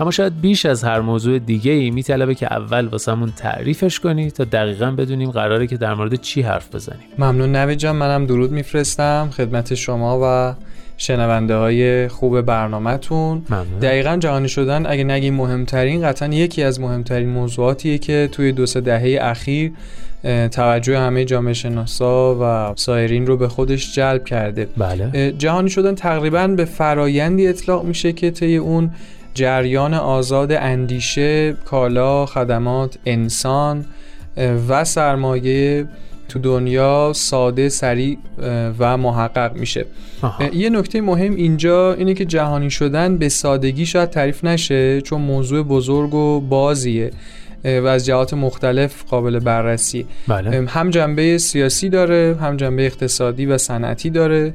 اما 0.00 0.10
شاید 0.10 0.40
بیش 0.40 0.66
از 0.66 0.84
هر 0.84 1.00
موضوع 1.00 1.38
دیگه 1.38 1.72
ای 1.72 1.90
میطلبه 1.90 2.34
که 2.34 2.46
اول 2.52 2.86
واسمون 2.86 3.32
تعریفش 3.36 4.00
کنی 4.00 4.30
تا 4.30 4.44
دقیقا 4.44 4.90
بدونیم 4.90 5.30
قراره 5.30 5.66
که 5.66 5.76
در 5.76 5.94
مورد 5.94 6.14
چی 6.14 6.42
حرف 6.42 6.74
بزنیم. 6.74 7.06
ممنون 7.18 7.56
نوید 7.56 7.78
جان. 7.78 7.96
منم 7.96 8.26
درود 8.26 8.52
میفرستم 8.52 9.30
خدمت 9.36 9.74
شما 9.74 10.20
و 10.22 10.54
شنونده 10.96 11.56
های 11.56 12.08
خوب 12.08 12.40
برنامهتون. 12.40 13.42
دقیقا 13.82 14.16
جهانی 14.16 14.48
شدن 14.48 14.86
اگه 14.86 15.04
نگیم 15.04 15.34
مهمترین 15.34 16.02
قطعا 16.02 16.28
یکی 16.28 16.62
از 16.62 16.80
مهمترین 16.80 17.28
موضوعاتیه 17.28 17.98
که 17.98 18.28
توی 18.32 18.52
دو 18.52 18.66
سه 18.66 18.80
دهه 18.80 19.18
اخیر 19.20 19.72
توجه 20.50 20.98
همه 20.98 21.24
جامعه 21.24 21.54
شناسا 21.54 22.38
و 22.40 22.74
سایرین 22.76 23.26
رو 23.26 23.36
به 23.36 23.48
خودش 23.48 23.94
جلب 23.94 24.24
کرده 24.24 24.68
بله. 24.76 25.32
جهانی 25.38 25.70
شدن 25.70 25.94
تقریبا 25.94 26.46
به 26.46 26.64
فرایندی 26.64 27.48
اطلاق 27.48 27.84
میشه 27.84 28.12
که 28.12 28.30
طی 28.30 28.56
اون 28.56 28.90
جریان 29.34 29.94
آزاد 29.94 30.52
اندیشه، 30.52 31.52
کالا، 31.64 32.26
خدمات، 32.26 32.98
انسان 33.06 33.84
و 34.68 34.84
سرمایه 34.84 35.86
تو 36.32 36.38
دنیا 36.38 37.12
ساده 37.14 37.68
سریع 37.68 38.18
و 38.78 38.96
محقق 38.96 39.56
میشه. 39.56 39.86
یه 40.52 40.70
نکته 40.70 41.00
مهم 41.00 41.34
اینجا 41.34 41.94
اینه 41.94 42.14
که 42.14 42.24
جهانی 42.24 42.70
شدن 42.70 43.16
به 43.16 43.28
سادگی 43.28 43.86
شاید 43.86 44.10
تعریف 44.10 44.44
نشه 44.44 45.00
چون 45.00 45.20
موضوع 45.20 45.62
بزرگ 45.62 46.14
و 46.14 46.40
بازیه 46.40 47.10
و 47.64 47.86
از 47.86 48.06
جهات 48.06 48.34
مختلف 48.34 49.04
قابل 49.04 49.38
بررسی 49.38 50.06
بله. 50.28 50.66
هم 50.68 50.90
جنبه 50.90 51.38
سیاسی 51.38 51.88
داره 51.88 52.36
هم 52.40 52.56
جنبه 52.56 52.86
اقتصادی 52.86 53.46
و 53.46 53.58
صنعتی 53.58 54.10
داره 54.10 54.54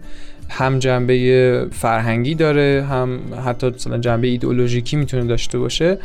هم 0.49 0.79
جنبه 0.79 1.67
فرهنگی 1.71 2.35
داره 2.35 2.85
هم 2.89 3.19
حتی 3.45 3.67
مثلا 3.67 3.97
جنبه 3.97 4.27
ایدئولوژیکی 4.27 4.95
می‌تونه 4.95 5.23
داشته 5.23 5.59
باشه. 5.59 5.97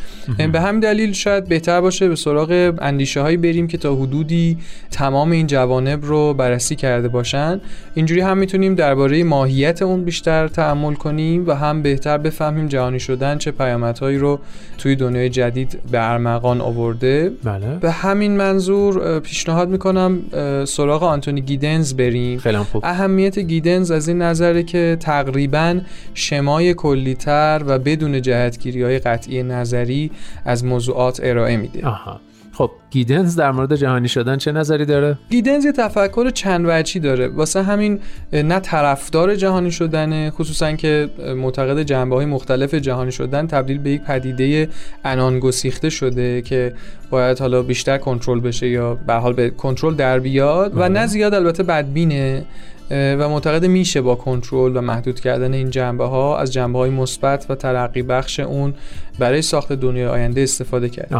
به 0.53 0.61
هم 0.61 0.81
دلیل 0.81 1.13
شاید 1.13 1.45
بهتر 1.45 1.81
باشه 1.81 2.09
به 2.09 2.17
سراغ 2.17 2.75
اندیشه 2.79 3.21
هایی 3.21 3.37
بریم 3.37 3.69
که 3.69 3.79
تا 3.79 3.95
حدودی 3.95 4.59
تمام 4.91 5.31
این 5.31 5.47
جوانب 5.47 6.05
رو 6.05 6.35
بررسی 6.35 6.77
کرده 6.77 7.09
باشن. 7.09 7.61
اینجوری 7.95 8.21
هم 8.21 8.39
می‌تونیم 8.39 8.75
درباره 8.75 9.25
ماهیت 9.25 9.83
اون 9.83 10.05
بیشتر 10.05 10.49
تعمل 10.49 10.95
کنیم 10.95 11.47
و 11.47 11.53
هم 11.53 11.83
بهتر 11.83 12.19
بفهمیم 12.19 12.69
جهانی 12.69 13.01
شدن 13.01 13.39
چه 13.39 13.51
پیامدهایی 13.51 14.19
رو 14.19 14.41
توی 14.79 14.97
دنیای 14.97 15.29
جدید 15.29 15.81
به 15.91 16.11
ارمغان 16.11 16.61
آورده. 16.61 17.33
بله. 17.45 17.77
به 17.81 17.91
همین 17.91 18.37
منظور 18.37 19.21
پیشنهاد 19.21 19.69
می‌کنم 19.69 20.19
سراغ 20.65 21.03
آنتونی 21.03 21.41
گیدنز 21.41 21.95
بریم. 21.95 22.39
خیلی 22.39 22.59
خوب. 22.59 22.85
اهمیت 22.85 23.39
گیدنز 23.39 23.91
از 23.91 24.09
این 24.09 24.23
نظره 24.33 24.63
که 24.63 24.97
تقریبا 25.01 25.81
شمای 26.15 26.75
کلیتر 26.75 27.63
و 27.67 27.79
بدون 27.79 28.23
جهتگیری 28.23 28.83
های 28.83 28.99
قطعی 28.99 29.43
نظری 29.43 30.11
از 30.45 30.65
موضوعات 30.65 31.21
ارائه 31.23 31.57
میده. 31.57 31.87
آها. 31.87 32.21
خب 32.53 32.71
گیدنز 32.91 33.37
در 33.37 33.53
مورد 33.53 33.77
جهانی 33.77 34.09
شدن 34.09 34.37
چه 34.37 34.53
نظری 34.53 34.85
داره؟ 34.85 35.19
گیدنز 35.31 35.65
یه 35.65 35.73
تفکر 35.73 36.31
چند 36.31 36.65
وجهی 36.69 37.01
داره. 37.01 37.29
واسه 37.29 37.63
همین 37.63 38.01
نه 38.33 38.61
طرفدار 38.61 39.35
جهانی 39.35 39.71
شدنه 39.71 40.31
خصوصا 40.31 40.73
که 40.73 41.09
معتقد 41.37 41.83
جنبه 41.83 42.17
های 42.17 42.27
مختلف 42.27 42.75
جهانی 42.75 43.13
شدن 43.13 43.47
تبدیل 43.47 43.79
به 43.79 43.91
یک 43.91 44.03
پدیده 44.03 44.69
انان 45.05 45.39
گسیخته 45.39 45.91
شده 45.91 46.43
که 46.43 46.73
باید 47.11 47.39
حالا 47.39 47.63
بیشتر 47.63 47.99
کنترل 47.99 48.41
بشه 48.41 48.69
یا 48.69 48.95
به 48.95 49.15
حال 49.15 49.33
به 49.33 49.51
کنترل 49.51 49.95
در 49.95 50.19
بیاد 50.19 50.73
و 50.77 50.89
نه 50.89 51.07
زیاد 51.07 51.35
البته 51.35 51.63
بدبینه. 51.63 52.45
و 52.91 53.29
معتقد 53.29 53.67
میشه 53.67 54.01
با 54.01 54.15
کنترل 54.15 54.77
و 54.77 54.81
محدود 54.81 55.21
کردن 55.21 55.53
این 55.53 55.71
جنبه 55.71 56.05
ها 56.05 56.39
از 56.39 56.53
جنبه 56.53 56.79
های 56.79 56.91
مثبت 56.91 57.47
و 57.49 57.55
ترقی 57.55 58.03
بخش 58.03 58.41
اون 58.41 58.75
برای 59.19 59.43
ساخت 59.43 59.73
دنیای 59.73 60.07
آینده 60.07 60.41
استفاده 60.41 60.89
کرد. 60.89 61.13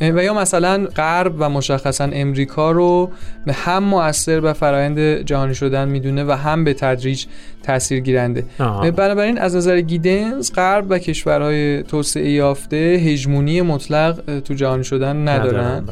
و 0.00 0.24
یا 0.24 0.34
مثلا 0.34 0.86
غرب 0.96 1.34
و 1.38 1.48
مشخصا 1.48 2.04
امریکا 2.04 2.70
رو 2.70 3.10
به 3.46 3.52
هم 3.52 3.84
مؤثر 3.84 4.40
به 4.40 4.52
فرایند 4.52 4.98
جهانی 5.00 5.54
شدن 5.54 5.88
می‌دونه 5.88 6.24
و 6.24 6.30
هم 6.30 6.64
به 6.64 6.74
تدریج 6.74 7.24
تاثیر 7.62 8.00
گیرنده. 8.00 8.44
بنابراین 8.90 9.38
از 9.38 9.56
نظر 9.56 9.80
گیدنز 9.80 10.52
غرب 10.52 10.86
و 10.88 10.98
کشورهای 10.98 11.82
توسعه 11.82 12.30
یافته 12.30 12.76
هژمونی 12.76 13.62
مطلق 13.62 14.40
تو 14.40 14.54
جهانی 14.54 14.84
شدن 14.84 15.28
ندارن. 15.28 15.84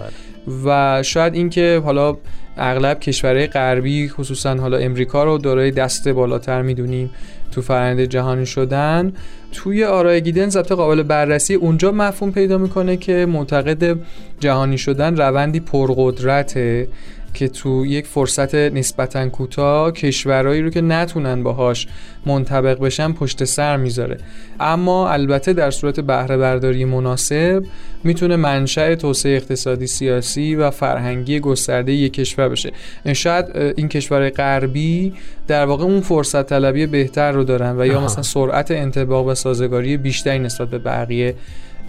و 0.64 1.02
شاید 1.02 1.34
اینکه 1.34 1.82
حالا 1.84 2.16
اغلب 2.56 3.00
کشورهای 3.00 3.46
غربی 3.46 4.08
خصوصا 4.08 4.54
حالا 4.54 4.76
امریکا 4.76 5.24
رو 5.24 5.38
دارای 5.38 5.70
دست 5.70 6.08
بالاتر 6.08 6.62
می‌دونیم 6.62 7.10
تو 7.52 7.62
فرآیند 7.62 8.00
جهانی 8.00 8.46
شدن. 8.46 9.12
توی 9.52 9.84
آرای 9.84 10.22
گیدنز 10.22 10.56
البته 10.56 10.74
قابل 10.74 11.02
بررسی 11.02 11.54
اونجا 11.54 11.92
مفهوم 11.92 12.32
پیدا 12.32 12.58
می‌کنه 12.58 12.96
که 12.96 13.26
معتقد 13.26 13.98
جهانی 14.40 14.78
شدن 14.78 15.16
روندی 15.16 15.60
پرقدرته. 15.60 16.88
که 17.34 17.48
تو 17.48 17.86
یک 17.86 18.06
فرصت 18.06 18.54
نسبتا 18.54 19.28
کوتاه 19.28 19.92
کشورهایی 19.92 20.62
رو 20.62 20.70
که 20.70 20.80
نتونن 20.80 21.42
باهاش 21.42 21.86
منطبق 22.26 22.78
بشن 22.78 23.12
پشت 23.12 23.44
سر 23.44 23.76
می‌ذاره. 23.76 24.16
اما 24.60 25.08
البته 25.08 25.52
در 25.52 25.70
صورت 25.70 26.00
بهره 26.00 26.36
برداری 26.36 26.84
مناسب 26.84 27.62
می‌تونه 28.04 28.36
منشأ 28.36 28.94
توسعه 28.94 29.36
اقتصادی 29.36 29.86
سیاسی 29.86 30.54
و 30.54 30.70
فرهنگی 30.70 31.40
گسترده 31.40 31.92
یک 31.92 32.12
کشور 32.12 32.48
بشه. 32.48 32.72
شاید 33.12 33.46
این 33.76 33.88
کشور 33.88 34.30
غربی 34.30 35.12
در 35.48 35.64
واقع 35.64 35.84
اون 35.84 36.00
فرصت 36.00 36.46
طلبی 36.46 36.86
بهتر 36.86 37.32
رو 37.32 37.44
دارن 37.44 37.80
و 37.80 37.86
یا 37.86 38.00
مثلا 38.00 38.22
سرعت 38.22 38.70
انطباق 38.70 39.26
و 39.26 39.34
سازگاری 39.34 39.96
بیشتری 39.96 40.38
نسبت 40.38 40.68
به 40.70 40.78
بقیه 40.78 41.34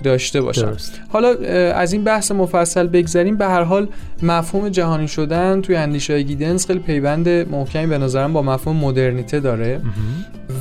داشته 0.04 0.42
باشن 0.42 0.62
درست. 0.62 1.00
حالا 1.10 1.30
از 1.74 1.94
این 1.94 2.04
بحث 2.04 2.32
مفصل 2.32 2.88
بگذریم 2.88 3.38
به 3.38 3.46
هر 3.46 3.64
حال 3.64 3.88
مفهوم 4.24 4.70
جهانی 4.70 5.08
شدن 5.08 5.62
توی 5.62 5.76
اندیشه 5.76 6.14
های 6.14 6.24
گیدنز 6.24 6.66
خیلی 6.66 6.80
پیوند 6.80 7.30
محکمی 7.30 7.88
به 7.88 7.98
نظرم 7.98 8.34
با 8.34 8.42
مفهوم 8.42 8.78
مدرنیته 8.78 9.40
داره. 9.40 9.82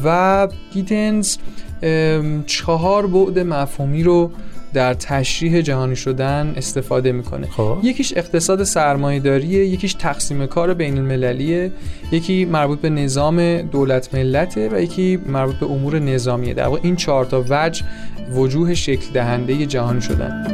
و 0.04 0.48
گیدنز 0.72 1.36
ام، 1.82 2.44
چهار 2.46 3.06
بعد 3.06 3.38
مفهومی 3.38 4.02
رو 4.02 4.30
در 4.74 4.94
تشریح 4.94 5.60
جهانی 5.60 5.96
شدن 5.96 6.52
استفاده 6.56 7.12
می‌کنه. 7.12 7.46
خب. 7.46 7.78
یکیش 7.82 8.12
اقتصاد 8.16 8.62
سرمایه‌داریه 8.62 9.66
یکیش 9.66 9.94
تقسیم 9.94 10.46
کار 10.46 10.74
بین 10.74 10.98
المللیه 10.98 11.72
یکی 12.12 12.44
مربوط 12.44 12.80
به 12.80 12.90
نظام 12.90 13.62
دولت 13.62 14.14
ملته 14.14 14.68
و 14.72 14.80
یکی 14.80 15.16
مربوط 15.26 15.56
به 15.56 15.66
امور 15.66 15.98
نظامیه. 15.98 16.54
در 16.54 16.66
واقع 16.66 16.80
این 16.82 16.96
چهار 16.96 17.24
تا 17.24 17.44
وجه 17.48 17.84
وجوه 18.34 18.74
شکل 18.74 19.12
دهنده 19.12 19.66
جهانی 19.66 20.00
شدن. 20.00 20.46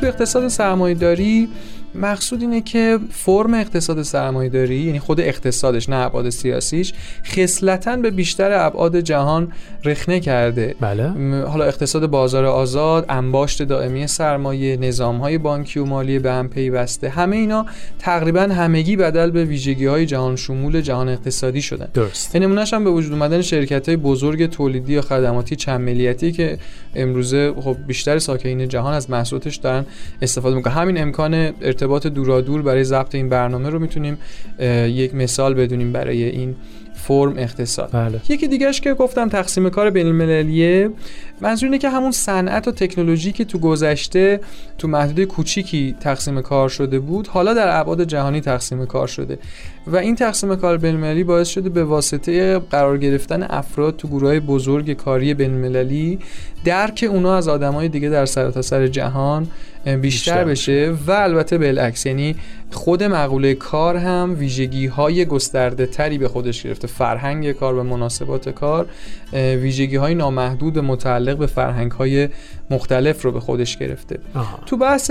تو 0.00 0.06
اقتصاد 0.06 0.48
سرمایه 0.48 0.94
داری 0.94 1.48
مقصود 2.00 2.40
اینه 2.40 2.60
که 2.60 2.98
فرم 3.10 3.54
اقتصاد 3.54 4.02
سرمایه 4.02 4.48
داری 4.48 4.76
یعنی 4.76 4.98
خود 4.98 5.20
اقتصادش 5.20 5.88
نه 5.88 5.96
ابعاد 5.96 6.30
سیاسیش 6.30 6.92
خصلتا 7.26 7.96
به 7.96 8.10
بیشتر 8.10 8.66
ابعاد 8.66 9.00
جهان 9.00 9.52
رخنه 9.84 10.20
کرده. 10.20 10.74
بله. 10.80 11.08
حالا 11.44 11.64
اقتصاد 11.64 12.06
بازار 12.06 12.44
آزاد 12.44 13.06
انباشت 13.08 13.62
دائمی 13.62 14.06
سرمایه 14.06 14.76
نظام 14.76 15.16
های 15.16 15.38
بانکی 15.38 15.80
و 15.80 15.84
مالی 15.84 16.18
به 16.18 16.32
هم 16.32 16.48
پیوسته 16.48 17.08
همه 17.08 17.36
اینا 17.36 17.66
تقریبا 17.98 18.40
همگی 18.40 18.96
بدل 18.96 19.30
به 19.30 19.44
ویژگی 19.44 19.86
های 19.86 20.06
جهان 20.06 20.36
شمول 20.36 20.80
جهان 20.80 21.08
اقتصادی 21.08 21.62
شدن. 21.62 21.88
درست. 21.94 22.36
نمونهش 22.36 22.74
هم 22.74 22.84
به 22.84 22.90
وجود 22.90 23.12
اومدن 23.12 23.42
شرکت 23.42 23.88
های 23.88 23.96
بزرگ 23.96 24.46
تولیدی 24.46 24.92
یا 24.92 25.02
خدماتی 25.02 25.56
چند 25.56 25.80
ملیتی 25.80 26.32
که 26.32 26.58
امروزه 26.94 27.52
خب 27.60 27.76
بیشتر 27.86 28.18
ساکنین 28.18 28.68
جهان 28.68 28.94
از 28.94 29.10
محصولاتش 29.10 29.56
دارن 29.56 29.86
استفاده 30.22 30.56
می‌کنن. 30.56 30.72
همین 30.74 31.02
امکان 31.02 31.34
ارتباط 31.34 31.89
دورادور 31.98 32.62
برای 32.62 32.84
ضبط 32.84 33.14
این 33.14 33.28
برنامه 33.28 33.70
رو 33.70 33.78
می‌تونیم 33.78 34.18
یک 34.86 35.14
مثال 35.14 35.54
بدونیم 35.54 35.92
برای 35.92 36.24
این 36.24 36.56
فرم 36.94 37.38
اقتصاد 37.38 37.90
بله. 37.92 38.20
یکی 38.28 38.48
دیگهش 38.48 38.80
که 38.80 38.94
گفتم 38.94 39.28
تقسیم 39.28 39.70
کار 39.70 39.90
بین 39.90 40.06
المللیه 40.06 40.90
منظور 41.40 41.66
اینه 41.66 41.78
که 41.78 41.90
همون 41.90 42.10
صنعت 42.10 42.68
و 42.68 42.72
تکنولوژی 42.72 43.32
که 43.32 43.44
تو 43.44 43.58
گذشته 43.58 44.40
تو 44.78 44.88
محدوده 44.88 45.26
کوچیکی 45.26 45.96
تقسیم 46.00 46.40
کار 46.40 46.68
شده 46.68 46.98
بود 46.98 47.26
حالا 47.26 47.54
در 47.54 47.80
ابعاد 47.80 48.04
جهانی 48.04 48.40
تقسیم 48.40 48.86
کار 48.86 49.06
شده. 49.06 49.38
و 49.86 49.96
این 49.96 50.16
تقسیم 50.16 50.56
کار 50.56 50.78
بین 50.78 50.94
المللی 50.94 51.24
باعث 51.24 51.48
شده 51.48 51.68
به 51.68 51.84
واسطه 51.84 52.58
قرار 52.58 52.98
گرفتن 52.98 53.42
افراد 53.42 53.96
تو 53.96 54.08
گروه 54.08 54.40
بزرگ 54.40 54.92
کاری 54.92 55.34
بین 55.34 55.54
المللی 55.54 56.18
درک 56.64 57.06
اونا 57.10 57.36
از 57.36 57.48
آدمای 57.48 57.88
دیگه 57.88 58.08
در 58.08 58.26
سرتاسر 58.26 58.86
جهان 58.86 59.46
بیشتر, 59.84 59.96
بیشتر 59.96 60.44
بشه. 60.44 60.94
و 61.06 61.10
البته 61.10 61.58
بالعکس 61.58 62.06
یعنی 62.06 62.36
خود 62.72 63.02
مقوله 63.02 63.54
کار 63.54 63.96
هم 63.96 64.36
ویژگی 64.38 64.86
های 64.86 65.24
گسترده 65.24 65.86
تری 65.86 66.18
به 66.18 66.28
خودش 66.28 66.62
گرفته. 66.62 66.88
فرهنگ 66.88 67.52
کار 67.52 67.74
و 67.74 67.82
مناسبات 67.82 68.48
کار 68.48 68.86
ویژگی 69.32 69.96
های 69.96 70.14
نامحدود 70.14 70.78
متعلق 70.78 71.29
به 71.34 71.46
فرهنگ 71.46 71.92
های 71.92 72.28
مختلف 72.70 73.22
رو 73.22 73.32
به 73.32 73.40
خودش 73.40 73.76
گرفته. 73.76 74.18
آها. 74.34 74.58
تو 74.66 74.76
بحث 74.76 75.10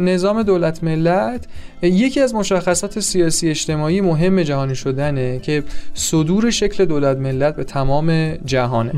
نظام 0.00 0.42
دولت 0.42 0.84
ملت 0.84 1.46
یکی 1.82 2.20
از 2.20 2.34
مشخصات 2.34 3.00
سیاسی 3.00 3.50
اجتماعی 3.50 4.00
مهم 4.00 4.42
جهانی 4.42 4.74
شدنه 4.74 5.38
که 5.38 5.62
صدور 5.94 6.50
شکل 6.50 6.84
دولت 6.84 7.16
ملت 7.16 7.56
به 7.56 7.64
تمام 7.64 8.34
جهانه. 8.34 8.92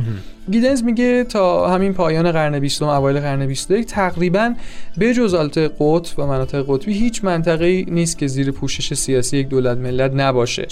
گیدنز 0.51 0.83
میگه 0.83 1.25
تا 1.25 1.69
همین 1.69 1.95
پایان 1.95 2.33
قرن 2.33 2.59
بیستم 2.59 2.87
اوایل 2.87 3.21
قرن 3.21 3.47
21 3.47 3.87
تقریبا 3.87 4.55
به 4.99 5.15
جز 5.15 5.35
البته 5.35 5.71
قطب 5.81 6.19
و 6.19 6.27
مناطق 6.27 6.65
قطبی 6.69 6.93
هیچ 6.93 7.25
منطقه 7.25 7.85
نیست 7.89 8.19
که 8.19 8.27
زیر 8.27 8.51
پوشش 8.51 8.95
سیاسی 8.95 9.37
یک 9.37 9.49
دولت 9.49 9.79
ملت 9.79 10.11
نباشه. 10.15 10.67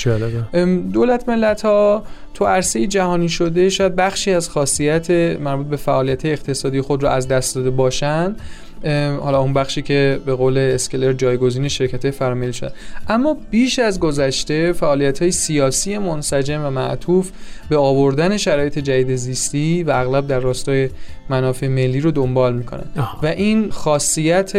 دولت 0.92 1.28
ملت 1.28 1.62
ها 1.62 2.04
تو 2.34 2.44
عرصه 2.44 2.86
جهانی 2.86 3.28
شده 3.28 3.68
شاید 3.68 3.96
بخشی 3.96 4.30
از 4.30 4.48
خاصیت 4.48 5.10
مربوط 5.40 5.66
به 5.66 5.76
فعالیت 5.76 6.26
اقتصادی 6.26 6.80
خود 6.80 7.02
رو 7.02 7.08
از 7.12 7.28
دست 7.28 7.54
داده 7.54 7.70
باشن 7.70 8.36
حالا 9.20 9.40
اون 9.40 9.52
بخشی 9.52 9.82
که 9.82 10.20
به 10.26 10.34
قول 10.34 10.58
اسکلر 10.58 11.12
جایگزین 11.12 11.68
شرکت 11.68 12.10
فراملی 12.10 12.52
شد. 12.52 12.72
اما 13.08 13.36
بیش 13.50 13.78
از 13.78 14.00
گذشته 14.00 14.72
فعالیت 14.72 15.22
های 15.22 15.30
سیاسی 15.30 15.98
منسجم 15.98 16.64
و 16.64 16.70
معطوف 16.70 17.30
به 17.68 17.76
آوردن 17.76 18.36
شرایط 18.36 18.78
جدید 18.78 19.16
زیستی 19.16 19.82
و 19.82 19.90
اغلب 19.90 20.26
در 20.26 20.40
راستای 20.40 20.88
منافع 21.28 21.68
ملی 21.68 22.00
رو 22.00 22.10
دنبال 22.10 22.54
می‌کنن. 22.54 22.84
و 23.22 23.26
این 23.26 23.70
خاصیت 23.70 24.52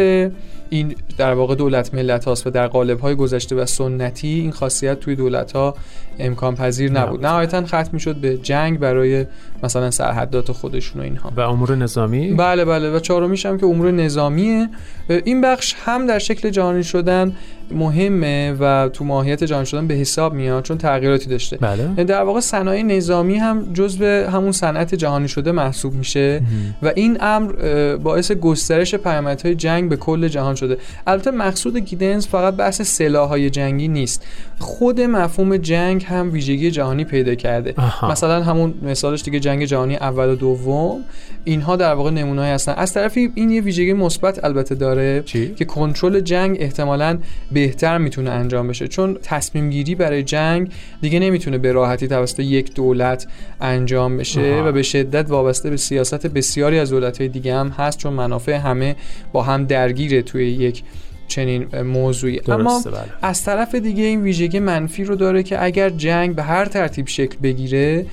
این 0.70 0.94
در 1.18 1.34
واقع 1.34 1.54
دولت 1.54 1.94
ملت 1.94 2.24
هاست 2.24 2.46
و 2.46 2.50
در 2.50 2.66
قالب 2.66 3.00
های 3.00 3.14
گذشته 3.14 3.56
و 3.56 3.66
سنتی 3.66 4.28
این 4.28 4.50
خاصیت 4.50 5.00
توی 5.00 5.16
دولت 5.16 5.52
ها 5.52 5.74
امکان 6.18 6.54
پذیر 6.54 6.92
نبود. 6.92 7.26
نهایتا 7.26 7.66
ختم 7.66 7.90
می‌شد 7.92 8.16
به 8.16 8.36
جنگ 8.36 8.78
برای 8.78 9.26
مثلا 9.64 9.90
سرحدات 9.90 10.52
خودشون 10.52 11.00
و 11.00 11.04
اینها. 11.04 11.32
و 11.36 11.40
امور 11.40 11.74
نظامی؟ 11.74 12.34
بله 12.34 12.64
بله. 12.64 12.96
و 12.96 12.98
چهارمیش 12.98 13.46
هم 13.46 13.58
که 13.58 13.66
امور 13.66 13.90
نظامیه. 13.90 14.68
این 15.08 15.40
بخش 15.40 15.74
هم 15.84 16.06
در 16.06 16.18
شکل 16.18 16.50
جهانی 16.50 16.84
شدن 16.84 17.36
مهمه 17.70 18.56
و 18.60 18.88
تو 18.88 19.04
ماهیت 19.04 19.44
جهانی 19.44 19.66
شدن 19.66 19.86
به 19.86 19.94
حساب 19.94 20.34
میاد 20.34 20.64
چون 20.64 20.78
تغییراتی 20.78 21.30
داشته. 21.30 21.56
بله. 21.56 22.04
در 22.04 22.22
واقع 22.22 22.40
صنایع 22.40 22.82
نظامی 22.82 23.36
هم 23.36 23.72
جزء 23.72 24.30
همون 24.30 24.52
صنعت 24.52 24.94
جهانی 24.94 25.28
شده 25.28 25.52
محسوب 25.52 25.94
میشه 25.94 26.42
و 26.82 26.92
این 26.94 27.18
امر 27.20 27.52
باعث 27.96 28.32
گسترش 28.32 28.94
پیامدهای 28.94 29.54
جنگ 29.54 29.88
به 29.88 29.96
کل 29.96 30.28
جهان 30.28 30.54
شده. 30.54 30.78
البته 31.06 31.30
مقصود 31.30 31.76
گیدنز 31.76 32.26
فقط 32.26 32.54
بحث 32.54 32.82
سلاحهای 32.82 33.50
جنگی 33.50 33.88
نیست. 33.88 34.26
خود 34.58 35.00
مفهوم 35.00 35.56
جنگ 35.56 36.04
هم 36.04 36.32
ویژگی 36.32 36.70
جهانی 36.70 37.04
پیدا 37.04 37.34
کرده. 37.34 37.74
آها. 37.76 38.10
مثلا 38.10 38.42
همون 38.42 38.74
مثالش 38.82 39.22
دیگه 39.22 39.40
جنگ 39.40 39.64
جهانی 39.64 39.96
اول 39.96 40.28
و 40.28 40.34
دوم. 40.34 41.04
اینها 41.44 41.76
در 41.76 41.94
واقع 41.94 42.10
نمونه‌ای 42.10 42.50
هستن 42.50 42.72
از 42.72 42.92
طرفی 42.92 43.30
این 43.34 43.50
یه 43.50 43.60
ویژگی 43.60 43.92
مثبت 43.92 44.44
البته 44.44 44.74
داره 44.74 45.22
چی؟ 45.22 45.54
که 45.54 45.64
کنترل 45.64 46.20
جنگ 46.20 46.56
احتمالاً 46.60 47.18
بهتر 47.52 47.98
می‌تونه 47.98 48.30
انجام 48.30 48.68
بشه 48.68 48.88
چون 48.88 49.18
تصمیم 49.22 49.70
گیری 49.70 49.94
برای 49.94 50.22
جنگ 50.22 50.72
دیگه 51.00 51.18
نمی‌تونه 51.18 51.58
به 51.58 51.72
راحتی 51.72 52.08
توسط 52.08 52.40
یک 52.40 52.74
دولت 52.74 53.26
انجام 53.60 54.16
بشه. 54.16 54.62
و 54.62 54.72
به 54.72 54.82
شدت 54.82 55.30
وابسته 55.30 55.70
به 55.70 55.76
سیاست 55.76 56.26
بسیاری 56.26 56.78
از 56.78 56.90
دولت‌های 56.90 57.28
دیگه 57.28 57.54
هم 57.54 57.68
هست 57.68 57.98
چون 57.98 58.12
منافع 58.12 58.52
همه 58.52 58.96
با 59.32 59.42
هم 59.42 59.64
درگیره 59.64 60.22
توی 60.22 60.50
یک 60.50 60.82
چنین 61.28 61.80
موضوعی 61.82 62.40
اما 62.48 62.82
بله. 62.86 62.94
از 63.22 63.44
طرف 63.44 63.74
دیگه 63.74 64.04
این 64.04 64.22
ویژگی 64.22 64.58
منفی 64.58 65.04
رو 65.04 65.14
داره 65.16 65.42
که 65.42 65.64
اگر 65.64 65.90
جنگ 65.90 66.34
به 66.34 66.42
هر 66.42 66.64
ترتیب 66.64 67.08
شکل 67.08 67.36
بگیره 67.42 68.06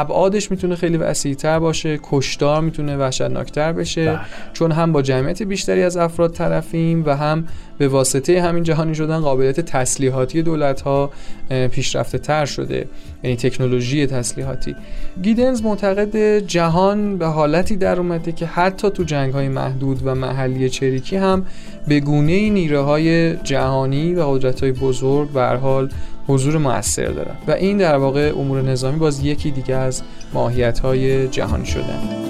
ابعادش 0.00 0.50
می‌تونه 0.50 0.76
خیلی 0.76 0.96
وسیعتر 0.96 1.58
باشه 1.58 2.00
کشتار 2.02 2.60
می‌تونه 2.60 2.96
وحشتناکتر 2.96 3.72
بشه 3.72 4.04
بله. 4.04 4.20
چون 4.52 4.72
هم 4.72 4.92
با 4.92 5.02
جمعیت 5.02 5.42
بیشتری 5.42 5.82
از 5.82 5.96
افراد 5.96 6.32
طرفیم 6.32 7.02
و 7.06 7.16
هم 7.16 7.44
به 7.78 7.88
واسطه 7.88 8.42
همین 8.42 8.62
جهانی 8.62 8.94
شدن 8.94 9.18
قابلیت 9.18 9.60
تسلیحاتی 9.60 10.42
دولت 10.42 10.80
ها 10.80 11.10
پیشرفته 11.70 12.18
تر 12.18 12.44
شده 12.44 12.88
یعنی 13.22 13.36
تکنولوژی 13.36 14.06
تسلیحاتی 14.06 14.76
گیدنز 15.22 15.62
معتقد 15.62 16.38
جهان 16.38 17.18
به 17.18 17.26
حالتی 17.26 17.76
در 17.76 17.98
اومده 17.98 18.32
که 18.32 18.46
حتی 18.46 18.90
تو 18.90 19.02
جنگ 19.02 19.32
های 19.32 19.48
محدود 19.48 20.06
و 20.06 20.14
محلی 20.14 20.70
چریکی 20.70 21.16
هم 21.16 21.46
به 21.88 22.00
گونه 22.00 22.50
نیروهای 22.50 23.28
های 23.28 23.36
جهانی 23.36 24.14
و 24.14 24.22
قدرت 24.22 24.60
های 24.60 24.72
بزرگ 24.72 25.30
به 25.30 25.42
حال 25.42 25.88
حضور 26.28 26.58
موثر 26.58 27.06
دارن 27.06 27.36
و 27.46 27.50
این 27.50 27.78
در 27.78 27.96
واقع 27.96 28.32
امور 28.36 28.62
نظامی 28.62 28.98
باز 28.98 29.24
یکی 29.24 29.50
دیگه 29.50 29.74
از 29.74 30.02
ماهیت 30.32 30.78
های 30.78 31.28
جهانی 31.28 31.66
شدن 31.66 32.22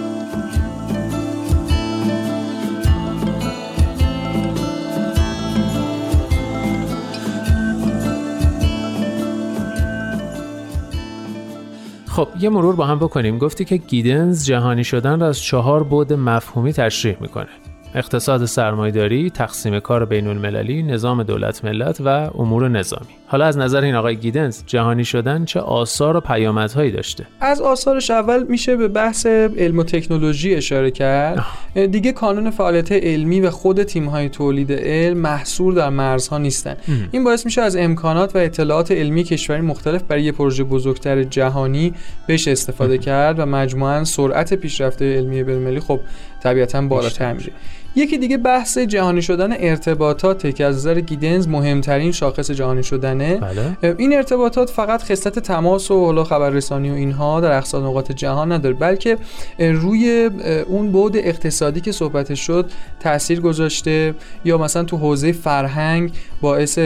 خب 12.13 12.29
یه 12.41 12.49
مرور 12.49 12.77
با 12.77 12.87
هم 12.87 12.99
بکنیم. 12.99 13.39
گفتی 13.39 13.65
که 13.65 13.77
گیدنز 13.77 14.45
جهانی 14.45 14.85
شدن 14.85 15.21
را 15.21 15.29
از 15.29 15.41
چهار 15.41 15.83
بعد 15.83 16.13
مفهومی 16.13 16.73
تشریح 16.73 17.17
می‌کنه. 17.21 17.49
اقتصاد 17.95 18.45
سرمایداری، 18.45 19.31
تقسیم 19.31 19.81
کار 19.81 20.05
بین 20.05 20.27
المللی، 20.27 20.83
نظام 20.83 21.23
دولت 21.23 21.65
ملت 21.65 22.01
و 22.01 22.09
امور 22.09 22.69
نظامی. 22.69 23.07
حالا 23.27 23.45
از 23.45 23.59
نظر 23.59 23.81
این 23.81 23.95
آقای 23.95 24.17
گیدنز 24.17 24.63
جهانی 24.67 25.05
شدن 25.05 25.45
چه 25.45 25.61
آثار 25.61 26.17
و 26.17 26.21
پیامدهایی 26.21 26.91
داشته؟ 26.91 27.27
از 27.41 27.61
آثارش 27.61 28.11
اول 28.11 28.43
میشه 28.43 28.77
به 28.77 28.89
بحث 28.89 29.27
علم 29.27 29.79
و 29.79 29.85
تکنولوژی 29.85 30.55
اشاره 30.55 30.91
کرد. 30.91 31.45
دیگه 31.91 32.13
کانون 32.13 32.51
فعالیت 32.51 32.93
علمی 32.93 33.41
و 33.41 33.51
خود 33.51 33.83
تیم‌های 33.83 34.29
تولید 34.29 34.73
علم 34.73 35.19
محصور 35.19 35.75
در 35.75 35.89
مرزها 35.89 36.39
نیستن. 36.39 36.77
این 37.11 37.25
باعث 37.25 37.45
میشه 37.45 37.63
از 37.63 37.77
امکانات 37.77 38.37
و 38.37 38.39
اطلاعات 38.39 38.93
علمی 38.93 39.25
کشوری 39.25 39.61
مختلف 39.61 40.03
برای 40.03 40.23
یه 40.23 40.33
پروژه 40.33 40.65
بزرگتر 40.65 41.23
جهانی 41.23 41.95
بشه 42.29 42.51
استفاده 42.51 42.99
کرد 42.99 43.39
و 43.39 43.47
مجموعاً 43.47 44.05
سرعت 44.05 44.55
پیشرفت 44.55 45.03
علمی 45.03 45.43
بین‌المللی 45.43 45.81
خب 45.81 46.01
طبیعتا 46.43 46.83
بالاتر 46.83 47.33
میره 47.33 47.53
یکی 47.97 48.19
دیگه 48.19 48.37
بحث 48.37 48.79
جهانی 48.79 49.23
شدن 49.23 49.53
ارتباطاته 49.53 50.53
که 50.53 50.65
از 50.65 50.77
نظر 50.77 51.01
گیدنز 51.01 51.49
مهمترین 51.49 52.13
شاخص 52.13 52.51
جهانی 52.51 52.83
شدنه. 52.83 53.37
بله. 53.37 53.95
این 53.99 54.17
ارتباطات 54.17 54.71
فقط 54.71 55.03
خصلت 55.03 55.39
تماس 55.39 55.91
و 55.91 56.05
حالا 56.05 56.25
خبررسانی 56.25 56.91
و 56.91 56.95
اینها 56.95 57.41
در 57.41 57.57
اقصا 57.59 57.81
نقاط 57.81 58.13
جهان 58.13 58.53
نداره 58.53 58.75
بلکه 58.75 59.19
روی 59.59 60.31
اون 60.67 60.93
بعد 60.93 61.17
اقتصادی 61.17 61.81
که 61.81 61.93
صحبت 61.93 62.35
شد 62.35 62.71
تاثیر 63.01 63.41
گذاشته. 63.41 64.15
یا 64.45 64.59
مثلا 64.59 64.85
تو 64.85 64.97
حوزه 64.97 65.33
فرهنگ 65.33 66.13
باعث 66.41 66.79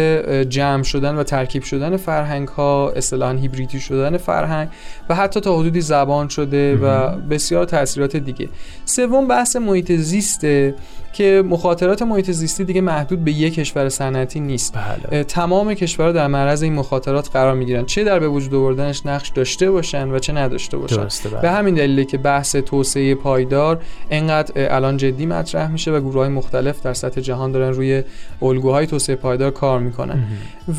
جمع 0.48 0.82
شدن 0.82 1.16
و 1.16 1.22
ترکیب 1.22 1.62
شدن 1.62 1.96
فرهنگ 1.96 2.48
ها 2.48 2.92
اصطلاحا 2.96 3.32
هیبریدی 3.32 3.80
شدن 3.80 4.16
فرهنگ 4.16 4.68
و 5.08 5.14
حتی 5.14 5.40
تا 5.40 5.58
حدودی 5.58 5.80
زبان 5.80 6.28
شده 6.28 6.76
و 6.76 7.16
بسیار 7.16 7.64
تاثیرات 7.64 8.16
دیگه. 8.16 8.48
سوم 8.84 9.28
بحث 9.28 9.56
محیط 9.56 9.92
زیسته 9.92 10.74
که 11.16 11.42
مخاطرات 11.48 12.02
محیط 12.02 12.30
زیستی 12.30 12.64
دیگه 12.64 12.80
محدود 12.80 13.24
به 13.24 13.32
یک 13.32 13.54
کشور 13.54 13.88
صنعتی 13.88 14.40
نیست. 14.40 14.74
بله. 15.10 15.24
تمام 15.24 15.74
کشورها 15.74 16.12
در 16.12 16.26
معرض 16.26 16.62
این 16.62 16.72
مخاطرات 16.72 17.30
قرار 17.32 17.54
می‌گیرن. 17.54 17.84
چه 17.84 18.04
در 18.04 18.18
به 18.18 18.28
وجود 18.28 18.54
آوردنش 18.54 19.06
نقش 19.06 19.28
داشته 19.28 19.70
باشن 19.70 20.08
و 20.10 20.18
چه 20.18 20.32
نداشته 20.32 20.76
باشن. 20.76 20.96
درسته 20.96 21.28
بله. 21.28 21.40
به 21.40 21.50
همین 21.50 21.74
دلیله 21.74 22.04
که 22.04 22.18
بحث 22.18 22.56
توسعه 22.56 23.14
پایدار 23.14 23.80
انقدر 24.10 24.74
الان 24.74 24.96
جدی 24.96 25.26
مطرح 25.26 25.70
میشه 25.70 25.90
و 25.90 26.00
گروه 26.00 26.14
های 26.14 26.28
مختلف 26.28 26.82
در 26.82 26.94
سطح 26.94 27.20
جهان 27.20 27.52
دارن 27.52 27.72
روی 27.72 28.02
الگوهای 28.42 28.86
توسعه 28.86 29.16
پایدار 29.16 29.50
کار 29.50 29.80
می‌کنن. 29.80 30.24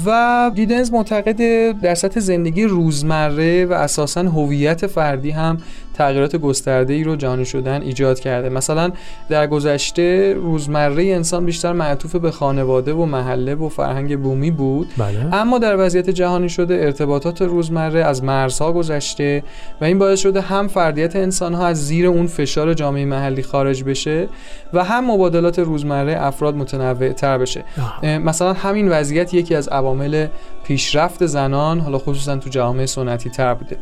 و 0.06 0.52
گیدنز 0.56 0.92
معتقد 0.92 1.72
در 1.82 1.96
سطح 1.96 2.20
زندگی 2.20 2.64
روزمره 2.64 3.66
و 3.66 3.74
اساسا 3.74 4.22
هویت 4.22 4.88
فردی 4.88 5.32
هم 5.32 5.58
تغییرات 5.98 6.36
گسترده 6.36 6.94
ای 6.94 7.04
رو 7.04 7.16
جهانی 7.16 7.46
شدن 7.46 7.82
ایجاد 7.82 8.20
کرده 8.20 8.50
مثلا 8.50 8.92
در 9.30 9.48
گذشته 9.48 10.34
روزمره 10.34 11.04
انسان 11.04 11.46
بیشتر 11.46 11.74
معطوف 11.74 12.16
به 12.16 12.32
خانواده 12.32 12.94
و 12.94 13.06
محله 13.06 13.56
و 13.56 13.70
فرهنگ 13.70 14.20
بومی 14.20 14.52
بود 14.52 14.88
بله. 14.98 15.36
اما 15.36 15.58
در 15.60 15.86
وضعیت 15.86 16.10
جهانی 16.10 16.50
شده 16.50 16.74
ارتباطات 16.74 17.42
روزمره 17.42 18.04
از 18.04 18.24
مرزها 18.24 18.74
گذشته 18.74 19.44
و 19.82 19.86
این 19.86 20.00
باعث 20.00 20.20
شده 20.20 20.42
هم 20.42 20.68
فردیت 20.68 21.16
انسان 21.16 21.54
ها 21.54 21.68
از 21.68 21.86
زیر 21.86 22.08
اون 22.08 22.28
فشار 22.28 22.74
جامعه 22.74 23.06
محلی 23.06 23.44
خارج 23.44 23.84
بشه 23.84 24.28
و 24.74 24.84
هم 24.84 25.12
مبادلات 25.12 25.60
روزمره 25.60 26.16
افراد 26.20 26.56
متنوع 26.56 27.14
تر 27.14 27.38
بشه 27.38 27.64
آه. 27.78 28.18
مثلا 28.18 28.54
همین 28.54 28.90
وضعیت 28.90 29.34
یکی 29.34 29.56
از 29.56 29.68
عوامل 29.68 30.28
پیشرفت 30.64 31.26
زنان 31.26 31.80
حالا 31.80 31.98
خصوصا 31.98 32.36
تو 32.36 32.50
جامعه 32.50 32.86
سنتی 32.86 33.30
تر 33.30 33.54
بوده 33.54 33.78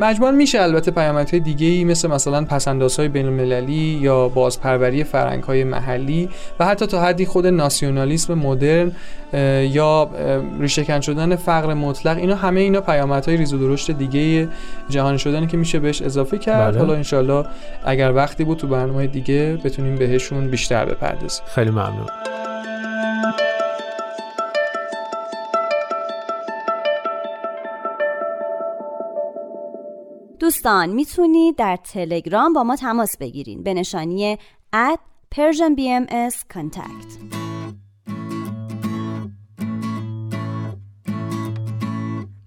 مجموعا 0.00 0.32
میشه 0.32 0.62
البته 0.62 0.90
پیامدهای 0.90 1.40
دیگه 1.40 1.66
ای 1.66 1.84
مثل 1.84 2.08
مثلا 2.08 2.44
پسندازهای 2.44 3.08
بین 3.08 3.26
المللی 3.26 3.98
یا 4.02 4.28
بازپروری 4.28 5.04
فرهنگ 5.04 5.42
های 5.42 5.64
محلی 5.64 6.28
و 6.60 6.66
حتی 6.66 6.86
تا 6.86 7.00
حدی 7.02 7.26
خود 7.26 7.46
ناسیونالیسم 7.46 8.34
مدرن 8.34 8.92
یا 9.72 10.10
ریشهکن 10.60 11.00
شدن 11.00 11.36
فقر 11.36 11.74
مطلق 11.74 12.16
اینا 12.16 12.34
همه 12.34 12.60
اینا 12.60 12.80
پیامدهای 12.80 13.36
ریز 13.36 13.54
و 13.54 13.58
درشت 13.58 13.90
دیگه 13.90 14.48
جهانی 14.88 15.18
شدن 15.18 15.46
که 15.46 15.56
میشه 15.56 15.78
بهش 15.78 16.02
اضافه 16.02 16.38
کرد. 16.38 16.72
بله. 16.72 16.78
حالا 16.78 16.94
انشالله 16.94 17.46
اگر 17.84 18.12
وقتی 18.12 18.44
بود 18.44 18.58
تو 18.58 18.66
برنامه 18.66 19.06
دیگه 19.06 19.58
بتونیم 19.64 19.96
بهشون 19.96 20.50
بیشتر 20.50 20.84
بپردازیم. 20.84 21.42
خیلی 21.54 21.70
ممنون. 21.70 22.06
دوستان 30.46 30.88
می‌تونید 30.88 31.56
در 31.56 31.76
تلگرام 31.76 32.52
با 32.52 32.64
ما 32.64 32.76
تماس 32.76 33.16
بگیرین. 33.16 33.62
به 33.62 33.74
نشانی 33.74 34.38
at 34.74 34.98
Persian 35.34 35.72
BMS 35.78 36.34
Contact 36.54 37.10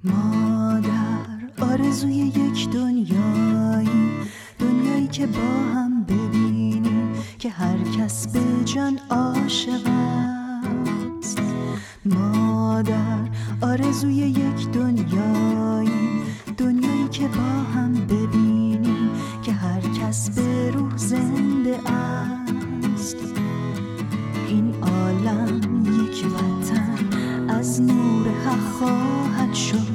ما 0.04 0.80
در 0.80 1.66
آرزوی 1.66 2.16
یک 2.16 2.70
دنیایی. 2.70 4.12
دنیایی 4.60 5.08
که 5.08 5.28
با 5.28 5.50
هم 5.74 6.04
ببینیم 6.04 7.14
که 7.40 7.50
هر 7.50 7.78
کس 7.98 8.28
به 8.28 8.66
جان 8.66 9.00
عاشق 9.10 9.88
است. 11.20 11.42
ما 12.06 12.82
در 12.82 13.30
آرزوی 13.62 14.16
یک 14.16 14.70
دنیایی. 14.72 15.99
دنیایی 16.60 17.08
که 17.08 17.28
با 17.28 17.64
هم 17.74 17.94
ببینیم 17.94 19.10
که 19.44 19.52
هر 19.52 19.82
کس 19.82 20.30
به 20.30 20.72
روح 20.72 20.98
زنده 20.98 21.92
است. 21.92 23.18
این 24.48 24.74
عالم 24.82 25.62
یک 25.86 26.26
وطن 26.26 26.98
از 27.50 27.82
نور 27.82 28.28
حق 28.46 28.72
خواهد 28.80 29.54
شد. 29.54 29.88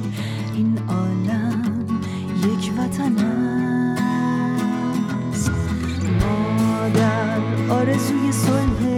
این 0.53 0.79
عالم 0.87 1.85
یک 2.37 2.71
وطن 2.77 3.17
است. 3.17 4.31
ما 6.21 6.89
در 6.89 7.39
آرزوی 7.69 8.31
صلح 8.31 8.94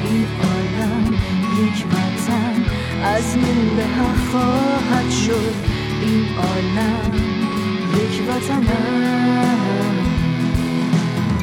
این 0.05 0.27
عالم 0.43 1.15
یک 1.63 1.85
وطن 1.87 2.65
از 3.05 3.37
نور 3.37 3.83
حق 3.83 4.31
خواهد 4.31 5.11
شد. 5.11 5.55
این 6.03 6.25
عالم 6.37 7.13
یک 7.95 8.23
وطن 8.29 8.67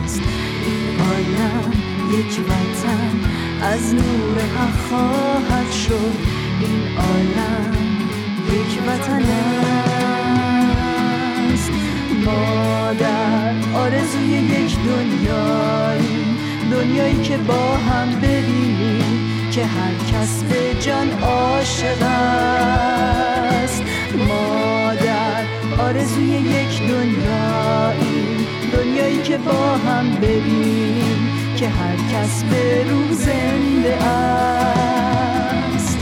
است. 0.03 0.21
این 0.65 0.99
عالم 0.99 1.71
یک 2.19 2.33
وطن 2.39 3.13
از 3.61 3.93
نور 3.93 4.37
حق 4.57 4.77
خواهد 4.89 5.71
شد. 5.71 6.15
این 6.61 6.97
عالم 6.97 7.73
یک 8.47 8.73
وطن 8.87 9.21
است. 9.21 9.80
ما 12.25 12.93
در 12.99 13.53
آرزوی 13.75 14.27
یک 14.27 14.75
دنیایی. 14.75 16.37
دنیایی 16.71 17.21
که 17.21 17.37
با 17.37 17.77
هم 17.77 18.19
ببینیم 18.19 19.49
که 19.51 19.65
هر 19.65 19.93
کس 20.11 20.43
به 20.43 20.73
جان 20.79 21.11
عاشق 21.21 22.01
است. 22.01 23.83
ما 24.27 24.93
در 24.93 25.43
آرزوی 25.83 26.27
یک 26.27 26.79
دنیایی. 26.79 28.47
دنیایی 28.73 29.21
که 29.21 29.37
با 29.37 29.77
هم 29.77 30.15
ببینیم 30.15 31.29
که 31.55 31.69
هر 31.69 31.95
کس 31.95 32.43
به 32.43 32.83
روح 32.89 33.11
زنده 33.11 34.03
است. 34.03 35.97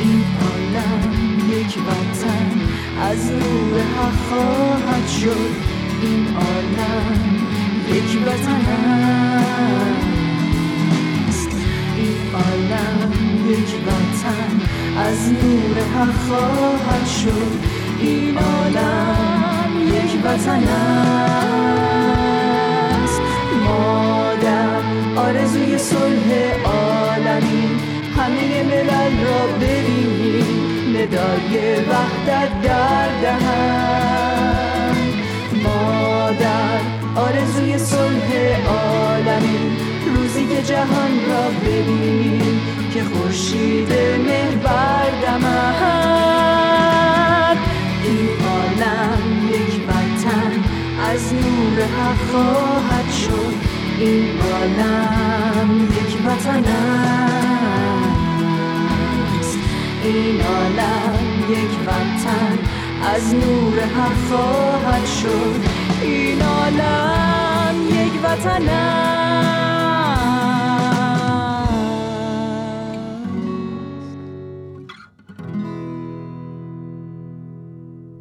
این 0.00 0.24
عالم 0.42 1.10
یک 1.50 1.78
وطن. 1.78 2.51
از 3.10 3.30
نور 3.30 3.80
حق 3.80 4.18
خواهد 4.28 5.08
شد 5.08 5.50
این 6.02 6.26
عالم. 6.36 7.20
یک 7.88 8.10
وطن 8.26 8.66
است. 11.28 11.50
این 11.96 12.16
عالم 12.34 13.10
یک 13.48 13.72
وطن 13.86 14.52
از 14.98 15.32
نور 15.32 15.76
حق 15.96 16.14
خواهد 16.28 17.06
شد. 17.06 17.52
این 18.00 18.38
عالم 18.38 19.70
یک 19.86 20.12
وطن 20.24 20.64
است. 23.02 23.20
ما 23.66 24.34
در 24.42 24.82
آرزوی 25.20 25.78
صلح 25.78 26.30
عالمی. 26.64 27.68
همه 28.16 28.62
ملل 28.62 29.14
را 29.24 29.42
ببینیم 29.60 30.01
ندای 31.02 31.54
وحدت 31.80 32.62
در 32.62 33.08
دهن 33.22 34.96
مادر 35.64 36.80
آرزوی 37.16 37.78
صلح 37.78 38.28
عالمی. 38.68 39.76
روزی 40.16 40.46
که 40.46 40.62
جهان 40.62 41.24
را 41.28 41.50
ببینیم 41.66 42.60
که 42.94 43.04
خورشید 43.04 43.92
مهر 44.26 44.54
بردمد 44.54 45.48
این 48.04 48.28
عالم 48.48 49.48
یک 49.50 49.74
وطن 49.88 50.52
از 51.10 51.34
نور 51.34 51.78
حق 51.82 52.20
خواهد 52.30 53.12
شد. 53.12 53.54
این 53.98 54.24
عالم 54.40 55.70
یک 55.84 56.12
وطن 56.26 56.64
است. 56.64 57.91
این 60.04 60.42
عالم 60.42 61.46
یک 61.50 61.80
وطن 61.86 62.58
از 63.02 63.34
نور 63.34 63.80
حق 63.80 64.28
خواهد 64.28 65.06
شد. 65.06 65.60
این 66.02 66.42
عالم 66.42 67.88
یک 67.88 68.12
وطن 68.24 68.68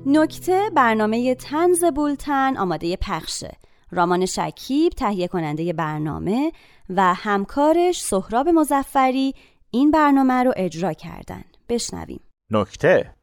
نکته 0.05 0.69
برنامه 0.75 1.35
تنز 1.35 1.83
بولتن 1.83 2.57
آماده 2.57 2.95
پخشه 2.95 3.57
رامان 3.91 4.25
شکیب 4.25 4.93
تهیه 4.93 5.27
کننده 5.27 5.73
برنامه 5.73 6.51
و 6.89 7.13
همکارش 7.13 8.01
سهراب 8.01 8.49
مزفری 8.49 9.33
این 9.71 9.91
برنامه 9.91 10.33
رو 10.33 10.53
اجرا 10.55 10.93
کردن. 10.93 11.43
بشنویم. 11.71 12.21
نکته. 12.51 13.15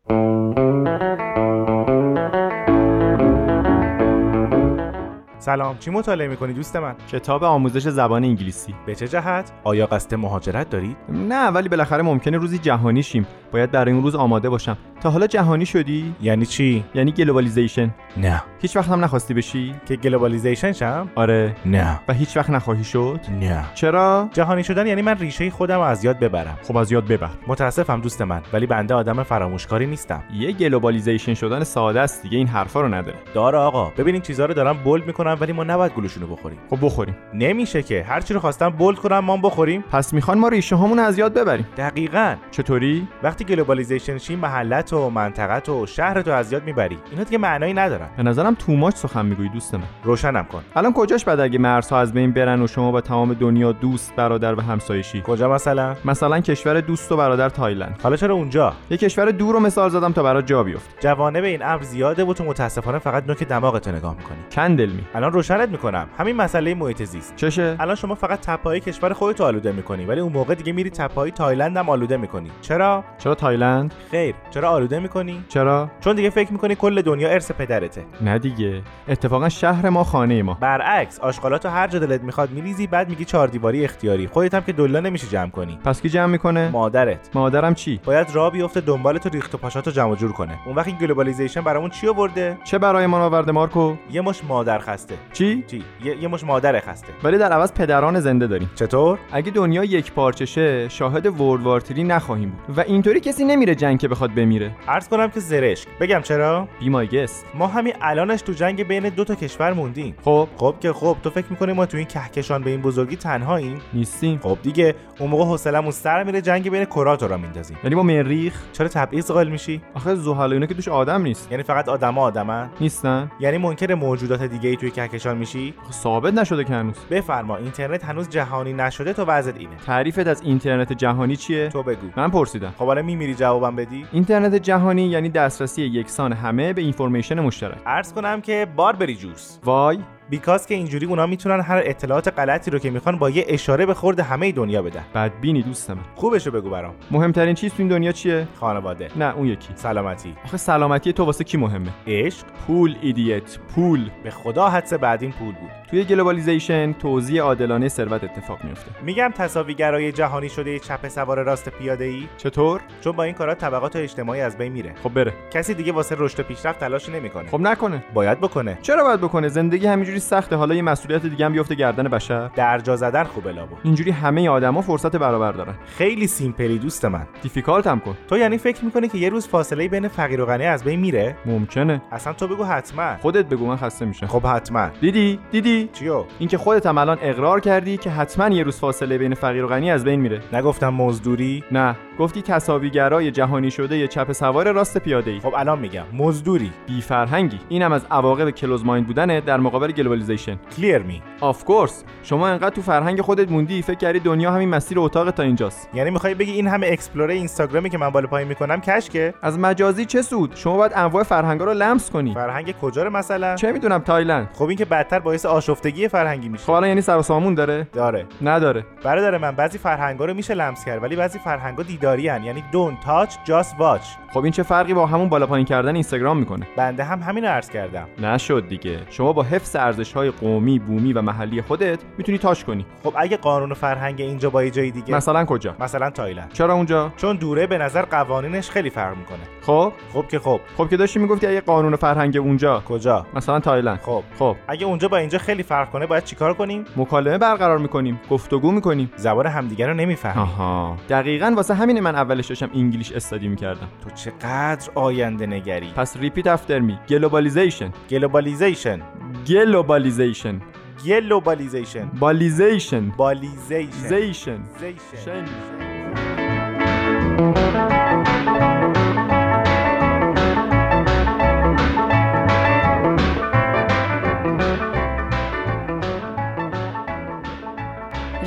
سلام 5.41 5.79
چی 5.79 5.91
مطالعه 5.91 6.29
می‌کنی 6.29 6.53
دوست 6.53 6.77
من؟ 6.77 6.95
کتاب 7.13 7.45
آموزش 7.45 7.89
زبان 7.89 8.25
انگلیسی. 8.25 8.75
به 8.87 8.95
چه 8.95 9.09
جهت؟ 9.09 9.53
آیا 9.65 9.87
قصد 9.87 10.15
مهاجرت 10.15 10.71
دارید؟ 10.71 10.97
نه 11.09 11.49
ولی 11.49 11.69
بالاخره 11.69 12.03
ممکنه 12.03 12.39
روزی 12.39 12.59
جهانی 12.59 13.03
شیم. 13.03 13.27
باید 13.53 13.71
برای 13.71 13.93
اون 13.93 14.03
روز 14.03 14.15
آماده 14.15 14.49
باشم. 14.49 14.77
تا 15.01 15.11
حالا 15.11 15.27
جهانی 15.27 15.67
شدی؟ 15.67 16.15
یعنی 16.21 16.47
چی؟ 16.47 16.85
یعنی 16.95 17.13
globalization. 17.13 17.95
نه. 18.17 18.43
هیچ 18.61 18.77
وقت 18.77 18.89
هم 18.89 19.05
نخواستی 19.05 19.35
بشی؟ 19.35 19.75
که 19.87 19.97
globalization 19.97 20.73
شم؟ 20.73 21.09
آره. 21.15 21.57
نه. 21.67 22.01
و 22.09 22.13
هیچ 22.13 22.37
وقت 22.37 22.51
نخواهی 22.51 22.85
شد؟ 22.85 23.21
نه. 23.41 23.65
چرا؟ 23.75 24.29
جهانی 24.33 24.65
شدن 24.65 24.87
یعنی 24.87 25.03
من 25.03 25.19
ریشه 25.19 25.51
خودم 25.51 25.77
رو 25.77 25.81
از 25.81 26.05
یاد 26.05 26.19
ببرم. 26.19 26.59
خب 26.63 26.77
از 26.77 26.93
یاد 26.93 27.07
ببر. 27.07 27.31
متاسفم 27.47 28.01
دوست 28.01 28.23
من 28.23 28.43
ولی 28.53 28.67
بنده 28.67 28.95
آدم 28.95 29.23
فراموشکاری 29.23 29.87
نیستم. 29.87 30.23
یه 30.35 30.53
globalization 30.53 31.35
شدن 31.35 31.65
ساده 31.65 32.01
است 32.01 32.23
دیگه 32.23 32.39
این 32.39 32.47
حرفا 32.47 32.81
رو 32.81 32.95
نداره. 32.95 33.19
داره 33.35 33.59
آقا. 33.59 33.93
ببینین 33.97 34.21
چیزا 34.21 34.47
رو 34.47 34.55
دارم 34.55 34.77
bold 34.77 35.07
می‌کنم 35.07 35.28
ولی 35.35 35.53
ما 35.53 35.65
نباید 35.65 35.93
گولشونو 35.93 36.27
بخوریم. 36.27 36.59
خب 36.71 36.79
بخوریم. 36.83 37.17
نمیشه 37.35 37.83
که. 37.83 38.03
هر 38.03 38.21
چی 38.21 38.35
رو 38.35 38.41
خواستم 38.41 38.69
bold 38.69 38.99
کنم 38.99 39.19
ما 39.19 39.37
بخوریم. 39.37 39.85
پس 39.93 40.15
می‌خوان 40.15 40.39
ما 40.39 40.49
ریشه 40.49 40.77
هامون 40.77 40.99
از 40.99 41.19
یاد 41.19 41.35
ببریم. 41.35 41.67
دقیقاً. 41.77 42.37
چطوری؟ 42.51 43.09
وقتی 43.23 43.45
globalization 43.45 44.19
شی 44.19 44.37
محلت 44.37 44.93
و 44.93 45.11
منطقه 45.11 45.73
و 45.73 45.87
شهر 45.87 46.23
تو 46.23 46.31
از 46.31 46.53
یاد 46.53 46.65
می‌بری 46.65 46.99
اینا 47.11 47.25
دیگه 47.25 47.39
معنایی 47.39 47.75
ندارن. 47.75 48.09
به 48.17 48.23
نظرم 48.23 48.55
too 48.55 48.73
much 48.73 48.95
سخن 48.95 49.27
می‌گویی 49.27 49.49
دوست 49.49 49.75
من. 49.75 49.83
روشنم 50.05 50.45
کن. 50.45 50.63
الان 50.77 50.93
کجاش 50.93 51.25
بعد 51.25 51.41
اگه 51.41 51.59
مرزها 51.59 52.01
از 52.01 52.13
بین 52.13 52.33
برن 52.33 52.63
و 52.63 52.67
شما 52.67 52.91
با 52.93 53.01
تمام 53.01 53.35
دنیا 53.35 53.73
دوست 53.73 54.17
برادر 54.17 54.55
و 54.55 54.61
همسایه 54.61 55.03
شی 55.03 55.23
کجا 55.27 55.53
مثلا؟ 55.53 55.97
مثلا 56.05 56.41
کشور 56.41 56.81
دوست 56.81 57.13
و 57.13 57.17
برادر 57.17 57.49
تایلند. 57.49 58.01
حالا 58.03 58.17
چرا 58.17 58.35
اونجا؟ 58.35 58.73
یه 58.91 58.97
کشور 58.97 59.31
دور 59.31 59.55
رو 59.55 59.61
مثال 59.61 59.91
زدم 59.91 60.13
تا 60.13 60.23
برات 60.23 60.47
جا 60.47 60.63
بیفت 60.63 60.91
جوانب 61.01 61.45
این 61.45 61.63
امر 61.63 61.83
زیاده 61.83 62.25
و 62.25 62.33
تو 62.33 62.45
متاسفانه 62.45 62.99
فقط 62.99 63.27
نوک 63.27 63.43
دماغت 63.43 63.89
نگاه 63.89 64.17
می‌کنی. 64.17 64.39
candle 64.53 64.89
me. 64.89 65.03
الان 65.19 65.33
روشنت 65.33 65.69
می‌کنم. 65.69 66.09
همین 66.19 66.37
مسئله 66.37 66.75
محیط 66.75 67.03
زیست. 67.03 67.37
چشه 67.37 67.77
الان 67.81 67.95
شما 67.95 68.15
فقط 68.15 68.41
تپه‌های 68.41 68.81
کشور 68.81 69.13
خودت 69.13 69.41
آلوده 69.41 69.73
می‌کنی 69.73 70.05
ولی 70.05 70.21
اون 70.21 70.33
موقع 70.33 70.55
دیگه 70.55 70.73
میری 70.73 70.91
تپه‌های 70.91 71.31
تایلند 71.31 71.77
هم 71.77 71.91
آلوده 71.91 72.17
می‌کنی. 72.17 72.51
چرا؟ 72.61 73.05
چرا 73.19 73.35
تایلند؟ 73.35 73.95
خیر. 74.11 74.35
چرا 74.51 74.71
آلوده 74.71 74.99
می‌کنی؟ 74.99 75.45
چرا؟ 75.49 75.91
چون 76.01 76.17
دیگه 76.17 76.31
فکر 76.31 76.53
می‌کنی 76.53 76.75
کل 76.75 77.03
دنیا 77.03 77.29
ارث 77.29 77.53
پدرته. 77.53 78.05
نه 78.21 78.39
دیگه. 78.39 78.83
اتفاقا 79.09 79.49
شهر 79.49 79.89
ما 79.89 80.05
خانه 80.05 80.43
ما. 80.43 80.55
برعکس 80.61 81.21
آشغالاتو 81.21 81.69
هر 81.69 81.89
جا 81.89 81.99
دلت 81.99 82.23
می‌خواد 82.23 82.51
میریزی 82.51 82.87
بعد 82.87 83.09
میگی 83.09 83.25
چهار 83.25 83.49
دیواری 83.49 83.85
اختیاری. 83.85 84.27
خودت 84.27 84.55
هم 84.55 84.63
که 84.63 84.73
دلا 84.73 85.01
نمیشه 85.01 85.27
جمع 85.27 85.51
کنی. 85.51 85.79
پس 85.85 86.03
کی 86.03 86.09
جمع 86.09 86.27
می‌کنه؟ 86.27 86.69
مادرت. 86.69 87.31
مادرم 87.35 87.75
چی؟ 87.75 88.01
باید 88.05 88.27
راه 88.33 88.53
بیفته 88.53 88.81
دنبال 88.81 89.19
تو 89.19 89.29
ریخت 89.29 89.55
و 89.55 89.59
پاشاتو 89.59 89.91
جمع 89.91 90.15
جور 90.15 90.33
کنه. 90.33 90.59
اون 90.67 90.77
وقت 90.77 90.87
این 90.87 90.97
globalization 90.97 91.61
برامون 91.61 91.91
چی 91.91 92.09
آورده؟ 92.09 92.59
چه 92.65 92.79
برای 92.79 93.07
ما 93.07 93.25
آورده 93.25 93.53
مارکو؟ 93.53 93.95
یه 94.11 94.21
مش 94.21 94.45
مادر 94.45 94.79
خسته 94.79 95.08
چی؟ 95.33 95.65
چی؟ 95.67 95.85
یه, 96.05 96.23
یه 96.23 96.29
مش 96.29 96.45
مادر 96.45 96.81
خسته. 96.81 97.09
ولی 97.25 97.39
در 97.39 97.53
عوض 97.53 97.73
پدران 97.73 98.21
زنده 98.21 98.47
داریم. 98.47 98.71
چطور؟ 98.75 99.19
اگه 99.33 99.51
دنیا 99.51 99.85
یک 99.85 100.13
پارچه 100.13 100.47
شه 100.47 100.89
شاهد 100.89 101.41
world 101.41 101.63
war 101.63 101.83
نخواهیم 101.97 102.51
بود. 102.51 102.79
و 102.79 102.81
اینطوری 102.81 103.21
کسی 103.21 103.45
نمیره 103.45 103.75
جنگ 103.75 103.99
که 103.99 104.09
بخواد 104.09 104.35
بمیره. 104.35 104.77
عرض 104.89 105.09
کنم 105.09 105.29
که 105.29 105.41
زرشک. 105.41 105.89
بگم 106.01 106.21
چرا؟ 106.21 106.69
be 106.81 106.89
my 106.89 107.07
guest 107.07 107.47
ما 107.55 107.67
همین 107.67 107.93
الانش 108.01 108.43
تو 108.43 108.53
جنگ 108.53 108.89
بین 108.89 109.09
دو 109.09 109.25
تا 109.25 109.35
کشور 109.35 109.73
موندیم. 109.73 110.15
خب. 110.25 110.49
خب 110.57 110.75
که 110.81 110.93
خب 110.93 111.17
تو 111.23 111.31
فکر 111.31 111.47
می‌کنی 111.51 111.73
ما 111.73 111.87
تو 111.87 111.97
این 111.97 112.07
کهکشان 112.07 112.63
به 112.63 112.71
این 112.71 112.83
بزرگی 112.83 113.17
تنهاییم؟ 113.17 113.81
نیستیم. 113.95 114.39
خب 114.43 114.59
دیگه 114.63 114.95
اون 115.19 115.31
موقع 115.31 115.45
حوصله‌مون 115.45 115.91
سر 115.91 116.23
میره 116.25 116.41
جنگ 116.41 116.71
بین 116.71 116.85
کرات 116.85 117.23
را 117.23 117.37
میندازیم. 117.37 117.79
یعنی 117.85 117.97
با 117.97 118.03
مریخ 118.03 118.63
چرا 118.73 118.89
تبعیض 118.89 119.31
قائل 119.31 119.49
میشی؟ 119.49 119.81
آخه 119.95 120.15
زحل 120.15 120.53
اینا 120.53 120.67
که 120.67 120.75
توش 120.75 120.89
آدم 120.89 121.23
نیست. 121.23 121.51
یعنی 121.51 121.63
فقط 121.63 121.89
آدما 121.89 122.23
آدمن؟ 122.23 122.71
نیستن. 122.81 123.31
یعنی 123.41 123.59
منکر 123.59 123.95
موجودات 123.95 124.43
دیگه 124.43 124.71
ای 124.71 124.77
توی 124.77 124.91
کهکشان 124.99 125.39
میشی؟ 125.39 125.75
ثابت 125.91 126.35
نشده 126.35 126.65
که 126.65 126.73
هنوز. 126.73 126.95
بفرما 127.11 127.57
اینترنت 127.57 128.05
هنوز 128.05 128.29
جهانی 128.29 128.73
نشده 128.73 129.13
تو 129.13 129.25
وضعت 129.25 129.57
اینه. 129.57 129.77
تعریفت 129.87 130.27
از 130.27 130.43
اینترنت 130.43 130.93
جهانی 130.93 131.37
چیه؟ 131.37 131.69
تو 131.69 131.83
بگو. 131.83 132.07
من 132.17 132.31
پرسیدم. 132.31 132.75
خب 132.79 132.87
حالا 132.87 133.03
میمیری 133.03 133.35
جوابم 133.35 133.77
بدی؟ 133.77 134.07
اینترنت 134.13 134.55
جهانی 134.55 135.07
یعنی 135.07 135.29
دسترسی 135.29 135.83
یکسان 135.83 136.33
همه 136.33 136.73
به 136.73 136.83
information 136.83 137.41
مشترک. 137.41 137.79
عرض 137.87 138.13
کنم 138.13 138.41
که 138.41 138.67
باربری 138.77 139.15
جوس. 139.15 139.59
why 139.65 139.99
because 140.31 140.67
که 140.67 140.75
اینجوری 140.75 141.07
اونا 141.07 141.27
می‌تونن 141.27 141.61
هر 141.61 141.83
اطلاعات 141.85 142.39
غلطی 142.39 142.71
رو 142.71 142.79
که 142.79 142.91
می‌خوان 142.91 143.19
با 143.19 143.31
یه 143.31 143.45
اشاره 143.49 143.87
به 143.87 143.95
خورد 143.95 144.21
همه 144.21 144.53
دنیا 144.53 144.83
بدن. 144.83 145.05
بدبینی 145.15 145.63
دوست 145.63 145.91
من 145.91 145.99
خوبشو 146.15 146.51
بگو 146.51 146.71
برام. 146.71 146.95
مهمترین 147.11 147.55
چیز 147.55 147.71
تو 147.71 147.77
این 147.79 147.89
دنیا 147.89 148.13
چیه؟ 148.13 148.49
خانواده. 148.61 149.09
نه 149.17 149.37
اون 149.37 149.47
یکی. 149.47 149.69
سلامتی. 149.75 150.35
آخه 150.45 150.57
سلامتی 150.57 151.13
تو 151.13 151.25
واسه 151.25 151.45
کی 151.45 151.57
مهمه؟ 151.57 151.91
عشق. 152.07 152.47
پول 152.67 152.97
idiot 153.01 153.59
پول. 153.75 154.11
به 154.25 154.31
خدا 154.31 154.69
حدس 154.69 154.93
بعدین 154.93 155.33
پول 155.33 155.55
بود. 155.55 155.71
توی 155.91 156.05
globalization 156.05 156.93
توزیع 156.93 157.43
عادلانه 157.43 157.89
ثروت 157.89 158.25
اتفاق 158.25 158.65
میفته 158.65 158.91
میگم 159.03 159.33
تساویگرای 159.37 160.13
جهانی 160.13 160.49
شده 160.49 160.79
چپ 160.79 161.09
سوار 161.09 161.43
راست 161.43 161.69
پیاده 161.69 162.05
ای 162.05 162.23
چطور؟ 162.37 162.81
چون 163.01 163.13
با 163.13 163.23
این 163.23 163.35
کارا 163.35 163.55
طبقات 163.55 163.97
اجتماعی 163.97 164.41
از 164.41 164.59
بین 164.59 164.73
میره. 164.73 164.95
خب 165.03 165.15
بره. 165.15 165.33
کسی 165.51 165.75
دیگه 165.75 165.93
واسه 165.93 166.17
رشد 166.19 166.41
و 166.41 166.43
پیشرفت 166.43 166.81
تلاش 166.81 167.09
نمی‌کنه. 167.09 167.49
خب 167.49 167.61
نکنه. 167.61 168.05
باید 168.15 168.41
بکنه. 168.41 168.79
چرا 168.83 169.05
باید 169.05 169.21
بکنه؟ 169.21 169.49
زندگی 169.49 169.87
همینجوری 169.87 170.18
سخته. 170.19 170.57
حالا 170.57 170.75
یه 170.75 170.83
مسئولیت 170.83 171.27
دیگه 171.27 171.45
هم 171.45 171.53
بیفته 171.53 171.75
گردن 171.75 172.05
بشر. 172.05 172.49
در 172.49 172.79
جا 172.79 172.97
زدن 172.97 173.25
خوبه 173.25 173.53
لابد 173.53 173.77
اینجوری 173.83 174.11
همه 174.11 174.49
آدما 174.49 174.81
فرصت 174.81 175.17
برابر 175.17 175.53
دارن. 175.53 175.75
خیلی 175.87 176.27
simple 176.27 176.72
ی 176.72 176.79
دوست 176.79 177.05
من. 177.05 177.27
difficult 177.43 177.87
هم 177.87 178.01
کن. 178.01 178.17
تو 178.29 178.39
یعنی 178.39 178.59
فکر 178.59 178.85
می‌کنی 178.85 179.09
که 179.09 179.19
یه 179.19 179.29
روز 179.29 179.49
فاصله 179.49 179.89
بین 179.89 180.09
فقیر 180.09 180.41
و 180.41 180.47
غنی 180.47 180.67
از 180.67 180.85
بین 180.85 181.01
میره؟ 181.01 181.37
ممکنه. 181.47 182.03
اصلا 182.13 182.33
تو 182.33 182.49
بگو 182.49 182.65
حتما. 182.65 183.17
خودت 183.17 183.45
بگو 183.45 183.67
من 183.67 183.77
خسته 183.77 184.05
میشم. 184.05 184.27
خب 184.27 184.47
حتما. 184.47 184.89
دیدی؟ 185.01 185.39
دیدی؟ 185.51 185.89
چیو؟ 185.93 186.25
اینکه 186.39 186.59
خودت 186.59 186.87
هم 186.87 186.99
الان 186.99 187.19
اقرار 187.23 187.61
کردی 187.61 187.97
که 187.97 188.11
حتما 188.11 188.49
یه 188.49 188.63
روز 188.63 188.79
فاصله 188.79 189.19
بین 189.19 189.35
فقیر 189.35 189.65
و 189.65 189.69
غنی 189.69 189.91
از 189.91 190.05
بین 190.05 190.21
میره. 190.21 190.41
نگفتم 190.53 190.89
مزدوری؟ 190.89 191.65
نه. 191.73 191.97
گفتی 192.19 192.43
تساویگرای 192.43 193.31
جهانی 193.31 193.71
شده 193.71 193.99
یه 193.99 194.09
چپ 194.09 194.33
سوار 194.33 194.73
راست 194.73 194.99
پیاده 194.99 195.31
ای 195.31 195.41
خب 195.41 195.55
الان 195.57 195.79
میگم. 195.79 196.05
مزدوری. 196.13 196.73
بی 196.87 197.01
فرهنگی. 197.01 197.61
اینم 197.69 197.93
از 197.93 198.07
عواقب 198.11 198.51
close 198.51 198.85
mind 198.85 199.07
بودنه 199.07 199.41
در 199.41 199.57
مقابل 199.57 199.93
globalization. 199.93 200.59
Clear 200.77 200.99
می 200.99 201.23
of 201.41 201.65
course 201.65 202.05
شما 202.23 202.49
انقدر 202.49 202.75
تو 202.75 202.83
فرهنگ 202.83 203.21
خودت 203.21 203.51
موندی 203.51 203.83
فکر 203.83 203.95
کردی 203.95 204.21
دنیا 204.21 204.51
همین 204.51 204.69
مسیر 204.69 205.01
اتاقت 205.01 205.31
تا 205.31 205.43
اینجاست. 205.43 205.89
یعنی 205.95 206.11
می‌خوای 206.11 206.35
بگی 206.35 206.53
این 206.53 206.67
همه 206.67 206.87
explore 206.87 207.31
اینستاگرامی 207.31 207.91
که 207.91 207.99
من 207.99 208.11
بالا 208.11 208.27
پایین 208.27 208.49
می‌کنم 208.49 208.81
کشکه؟ 208.81 209.35
از 209.43 209.59
مجازی 209.59 210.05
چه 210.05 210.23
سود؟ 210.23 210.53
شما 210.55 210.77
باید 210.77 210.93
انواع 210.95 211.23
فرهنگا 211.23 211.65
رو 211.65 211.73
لمس 211.73 212.11
کنی. 212.11 212.35
فرهنگ 212.35 212.73
کجا 212.73 213.03
رو 213.03 213.11
مثلا؟ 213.11 213.55
چه 213.55 213.73
می‌دونم 213.73 213.99
تایلند. 213.99 214.49
خب 214.53 214.65
این 214.65 214.79
که 214.79 214.85
بدتر 214.85 215.19
باعث 215.19 215.47
آشفتگی 215.47 216.09
فرهنگی 216.09 216.49
میشه. 216.49 216.65
خب 216.65 216.73
الان 216.73 216.89
یعنی 216.89 217.01
سر 217.01 217.19
و 217.19 217.23
سامون 217.23 217.55
داره؟ 217.55 217.89
داره. 217.93 218.27
نداره. 218.43 218.85
برادر 219.05 219.39
من 219.39 219.51
بعضی 219.51 219.79
فرهنگا 219.79 220.25
رو 220.25 220.35
میشه 220.35 220.55
لمس 220.55 220.85
کرد 220.85 221.03
ولی 221.03 221.17
بعضی 221.17 221.39
فرهنگا 221.39 221.83
نگه 222.09 222.29
داری‌ان. 222.29 222.45
یعنی 222.45 222.65
don't 222.73 223.07
touch 223.07 223.33
just 223.33 223.81
watch. 223.81 224.33
خب 224.33 224.43
این 224.43 224.53
چه 224.53 224.63
فرقی 224.63 224.95
با 224.95 225.07
همون 225.07 225.29
بالا 225.29 225.47
پایین 225.47 225.67
کردن 225.67 225.95
اینستاگرام 225.95 226.39
می‌کنه؟ 226.39 226.67
بنده 226.77 227.05
هم 227.05 227.23
همین 227.23 227.45
رو 227.45 227.51
عرض 227.51 227.71
کردم. 227.71 228.07
نشد 228.19 228.69
دیگه. 228.69 228.99
شما 229.11 229.33
با 229.33 229.43
حفظ 229.43 229.77
ارزش 229.77 230.13
های 230.13 230.31
قومی 230.31 230.79
بومی 230.79 231.13
و 231.13 231.23
محلی 231.23 231.63
خودت 231.63 231.99
می‌تونی 232.19 232.39
touch 232.39 232.63
کنی. 232.63 232.87
خب 233.05 233.15
اگه 233.17 233.37
قانون 233.37 233.73
و 233.73 233.75
فرهنگ 233.75 234.21
اینجا 234.21 234.51
با 234.51 234.65
یه 234.65 234.71
جای 234.71 234.91
دیگه 234.91 235.15
مثلا 235.15 235.45
کجا؟ 235.45 235.75
مثلا 235.81 236.11
تایلند. 236.11 236.53
چرا 236.53 236.75
اونجا؟ 236.75 237.13
چون 237.17 237.37
دوره 237.37 237.67
به 237.67 237.79
نظر 237.79 238.03
قوانینش 238.03 238.71
خیلی 238.71 238.91
فرق 238.91 239.17
می‌کنه. 239.17 239.39
خب؟ 239.63 239.93
خب 240.13 240.29
که 240.29 240.39
خب. 240.39 240.61
خب 240.77 240.89
که 240.89 240.97
داشتی 240.97 241.19
می‌گفتی 241.19 241.47
اگه 241.47 241.61
قانون 241.61 241.95
و 241.95 241.97
فرهنگ 241.97 242.37
اونجا 242.37 242.83
کجا؟ 242.89 243.27
مثلا 243.35 243.61
تایلند. 243.61 244.01
خب. 244.01 244.23
خب. 244.39 244.57
اگه 244.69 244.87
اونجا 244.87 245.09
با 245.09 245.17
اینجا 245.17 245.39
خیلی 245.39 245.63
فرق 245.63 245.91
کنه 245.91 246.07
باید 246.07 246.25
چیکار 246.25 246.55
کنیم؟ 246.55 246.85
مکالمه 246.97 247.39
برقرار 247.39 247.79
می‌کنیم. 247.79 248.21
گفتگو 248.31 248.73
می‌کنیم. 248.73 249.13
زبان 249.17 249.47
همدیگه 249.47 249.87
رو 249.87 249.95
نمی‌فهمیم. 249.95 250.43
آها. 250.43 250.97
دقیقا 251.09 251.53
واسه 251.57 251.75
همین 251.75 251.98
من 252.01 252.15
اولش 252.15 252.47
داشتم 252.47 252.71
English 252.75 253.13
study 253.13 253.49
می‌کردم. 253.49 253.89
تو 254.05 254.11
چقدر 254.11 254.91
آینده 254.95 255.47
نگری. 255.47 255.93
پس 255.97 256.17
repeat 256.17 256.47
after 256.47 256.79
me 256.79 256.99
globalization 257.09 257.93
globalization 258.11 259.01
globalization 259.49 260.61
globalization 261.07 262.11
balization 262.21 263.11
balization 263.11 263.91
zation 263.91 264.59
zation 264.79 265.45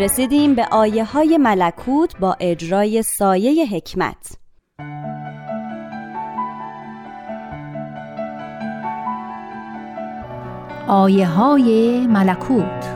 رسیدیم 0.01 0.55
به 0.55 0.65
آیه 0.71 1.03
های 1.03 1.37
ملکوت 1.37 2.17
با 2.19 2.37
اجرای 2.39 3.03
سایه 3.03 3.65
حکمت. 3.65 4.37
آیه 10.87 11.27
های 11.27 12.07
ملکوت 12.07 12.95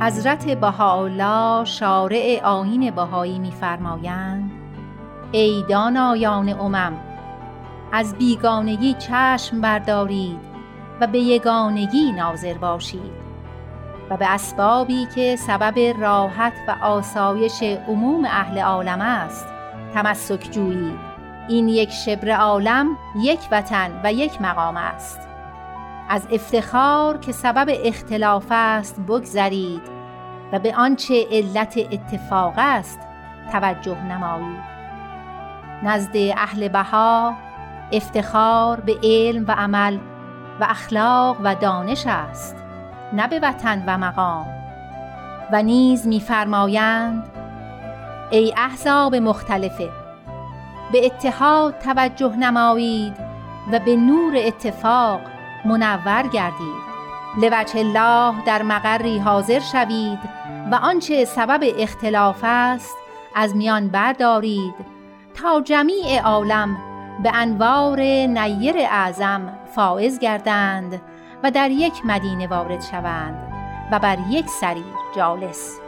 حضرت 0.00 0.48
بهاءالله 0.48 1.64
شارع 1.64 2.40
آیین 2.44 2.90
بهایی 2.90 3.38
می‌فرمایند 3.38 4.53
ای 5.34 5.64
دانایان 5.68 6.48
امم 6.48 6.92
از 7.92 8.14
بیگانگی 8.14 8.94
چشم 8.94 9.60
بردارید 9.60 10.40
و 11.00 11.06
به 11.06 11.18
یگانگی 11.18 12.12
ناظر 12.12 12.54
باشید 12.54 13.12
و 14.10 14.16
به 14.16 14.26
اسبابی 14.26 15.06
که 15.14 15.36
سبب 15.36 16.00
راحت 16.00 16.52
و 16.68 16.84
آسایش 16.84 17.62
عموم 17.62 18.24
اهل 18.24 18.58
عالم 18.58 19.00
است 19.00 19.46
تمسک 19.94 20.50
جویید. 20.50 20.98
این 21.48 21.68
یک 21.68 21.90
شبر 21.90 22.30
عالم 22.30 22.96
یک 23.20 23.40
وطن 23.50 24.00
و 24.04 24.12
یک 24.12 24.42
مقام 24.42 24.76
است. 24.76 25.20
از 26.08 26.26
افتخار 26.30 27.18
که 27.18 27.32
سبب 27.32 27.78
اختلاف 27.84 28.46
است 28.50 29.00
بگذرید 29.00 29.82
و 30.52 30.58
به 30.58 30.74
آنچه 30.76 31.26
علت 31.30 31.78
اتفاق 31.92 32.54
است 32.56 33.00
توجه 33.52 34.02
نمایید. 34.04 34.73
نزد 35.84 36.16
اهل 36.16 36.68
بها 36.68 37.34
افتخار 37.92 38.80
به 38.80 38.96
علم 39.02 39.44
و 39.48 39.50
عمل 39.50 39.98
و 40.60 40.66
اخلاق 40.70 41.36
و 41.44 41.54
دانش 41.54 42.06
است 42.06 42.56
نه 43.12 43.28
به 43.28 43.40
وطن 43.40 43.84
و 43.86 43.98
مقام. 43.98 44.46
و 45.52 45.62
نیز 45.62 46.06
می‌فرمایند 46.06 47.30
ای 48.30 48.54
احزاب 48.56 49.14
مختلفه 49.14 49.90
به 50.92 51.06
اتحاد 51.06 51.78
توجه 51.78 52.36
نمایید 52.36 53.16
و 53.72 53.78
به 53.78 53.96
نور 53.96 54.36
اتفاق 54.36 55.20
منور 55.64 56.22
گردید. 56.32 56.84
لوجه 57.42 57.78
الله 57.78 58.44
در 58.44 58.62
مقری 58.62 59.18
حاضر 59.18 59.60
شوید 59.60 60.18
و 60.70 60.74
آنچه 60.74 61.24
سبب 61.24 61.60
اختلاف 61.78 62.40
است 62.42 62.96
از 63.34 63.56
میان 63.56 63.88
بردارید. 63.88 64.93
تا 65.34 65.60
جمیع 65.60 66.20
عالم 66.20 66.76
به 67.22 67.30
انوار 67.34 68.00
نیر 68.00 68.74
اعظم 68.78 69.58
فائز 69.74 70.18
گردند 70.18 71.00
و 71.42 71.50
در 71.50 71.70
یک 71.70 71.92
مدینه 72.04 72.46
وارد 72.46 72.82
شوند 72.82 73.52
و 73.92 73.98
بر 73.98 74.18
یک 74.30 74.48
سریر 74.48 74.84
جالس. 75.16 75.78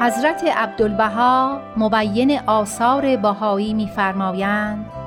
حضرت 0.00 0.44
عبدالبها 0.44 1.60
مبین 1.76 2.40
آثار 2.46 3.16
بهایی 3.16 3.74
می‌فرمایند 3.74 5.01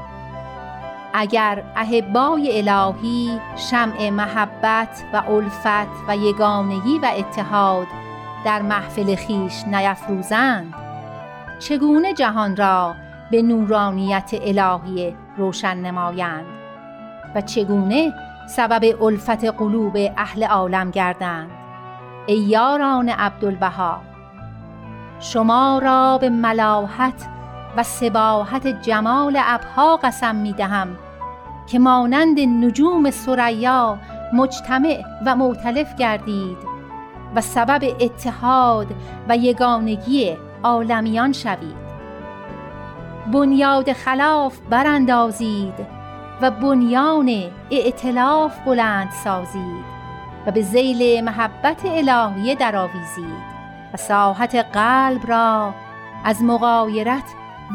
اگر 1.18 1.64
احبای 1.76 2.70
الهی 2.70 3.40
شمع 3.56 4.10
محبت 4.10 5.04
و 5.14 5.18
الفت 5.18 5.88
و 6.08 6.18
یگانگی 6.18 7.00
و 7.00 7.12
اتحاد 7.18 7.88
در 8.46 8.62
محفل 8.62 9.16
خیش 9.16 9.64
نیفروزند 9.68 10.74
چگونه 11.60 12.14
جهان 12.14 12.56
را 12.56 12.96
به 13.32 13.42
نورانیت 13.42 14.32
الهی 14.42 15.16
روشن 15.38 15.78
نمایند؟ 15.78 16.46
و 17.36 17.42
چگونه 17.42 18.14
سبب 18.48 19.04
الفت 19.04 19.46
قلوب 19.46 19.98
اهل 20.18 20.44
عالم 20.44 20.92
گردند؟ 20.92 21.52
ای 22.26 22.38
یاران 22.38 23.10
عبدالبها 23.10 24.02
شما 25.20 25.80
را 25.84 26.18
به 26.18 26.30
ملاحت 26.30 27.28
و 27.78 27.84
سباحت 27.84 28.68
جمال 28.68 29.40
ابها 29.46 29.98
قسم 29.98 30.36
می 30.36 30.54
دهم. 30.54 30.98
که 31.68 31.80
مانند 31.80 32.40
نجوم 32.40 33.12
سریا 33.12 34.00
مجتمع 34.34 35.04
و 35.26 35.36
معتلف 35.36 35.96
گردید 35.96 36.58
و 37.36 37.42
سبب 37.42 37.84
اتحاد 38.00 38.88
و 39.30 39.38
یگانگی 39.38 40.38
عالمیان 40.64 41.32
شوید. 41.32 41.86
بنیاد 43.34 43.94
خلاف 43.94 44.58
براندازید 44.70 45.74
و 46.42 46.52
بنیان 46.52 47.44
ائتلاف 47.72 48.60
بلند 48.66 49.10
سازید 49.24 49.86
و 50.46 50.52
به 50.52 50.62
زیل 50.62 51.24
محبت 51.24 51.86
الهیه 51.86 52.56
درآویزید 52.56 53.56
و 53.94 53.98
ساحت 53.98 54.56
قلب 54.56 55.28
را 55.28 55.74
از 56.24 56.44
مغایرت 56.44 57.24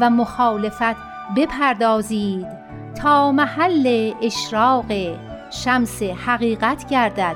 و 0.01 0.09
مخالفت 0.09 0.95
بپردازید. 1.35 2.60
تا 2.95 3.31
محل 3.31 4.11
اشراق 4.21 4.85
شمس 5.51 6.03
حقیقت 6.03 6.89
گردد 6.89 7.35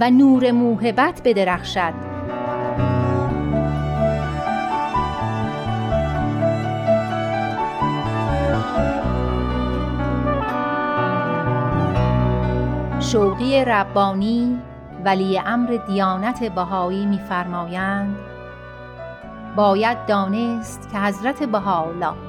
و 0.00 0.10
نور 0.10 0.50
موهبت 0.50 1.20
بدرخشد. 1.24 1.94
شوقی 13.00 13.64
ربانی 13.64 14.58
ولی 15.04 15.38
امر 15.38 15.78
دیانت 15.86 16.44
بهایی 16.52 17.06
می‌فرمایند 17.06 18.16
باید 19.56 20.06
دانست 20.06 20.88
که 20.92 20.98
حضرت 20.98 21.42
بهاءالله 21.42 22.27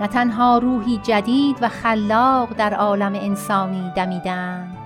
نه 0.00 0.06
تنها 0.06 0.58
روحی 0.58 0.98
جدید 0.98 1.56
و 1.60 1.68
خلاق 1.68 2.48
در 2.56 2.74
عالم 2.74 3.14
انسانی 3.14 3.92
دمیدند 3.96 4.76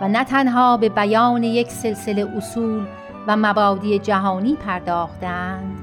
و 0.00 0.08
نه 0.08 0.24
تنها 0.24 0.76
به 0.76 0.88
بیان 0.88 1.42
یک 1.42 1.70
سلسله 1.70 2.36
اصول 2.36 2.86
و 3.26 3.36
مبادی 3.36 3.98
جهانی 3.98 4.54
پرداختند 4.54 5.78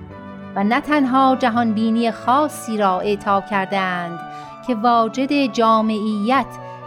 و 0.55 0.63
نه 0.63 0.81
تنها 0.81 1.35
جهانبینی 1.39 2.11
خاصی 2.11 2.77
را 2.77 2.99
اعطا 2.99 3.41
کردند 3.41 4.19
که 4.67 4.75
واجد 4.75 5.45
جامعیت 5.45 6.45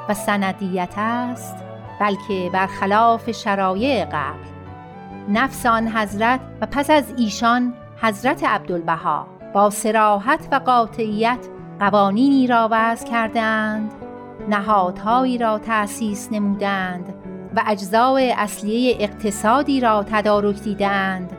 و 0.09 0.15
سندیت 0.15 0.95
است 0.97 1.57
بلکه 2.01 2.51
برخلاف 2.53 3.31
شرایع 3.31 4.05
قبل. 4.05 4.51
نفس 5.29 5.67
آن 5.67 5.89
حضرت 5.89 6.41
و 6.61 6.67
پس 6.67 6.91
از 6.91 7.15
ایشان 7.17 7.75
حضرت 8.03 8.45
عبدالبها. 8.45 9.40
با 9.53 9.71
سراحت 9.71 10.49
و 10.53 10.55
قاطعیت 10.55 11.49
قوانینی 11.81 12.47
را 12.47 12.69
وضع 12.71 13.07
کردند 13.07 13.93
نهادهایی 14.49 15.39
را 15.39 15.59
تأسیس 15.59 16.29
نمودند 16.33 17.15
و 17.57 17.63
اجزای 17.67 18.33
اصلیه 18.33 18.97
اقتصادی 19.01 19.81
را 19.81 20.03
تدارک 20.03 20.63
دیدند 20.63 21.33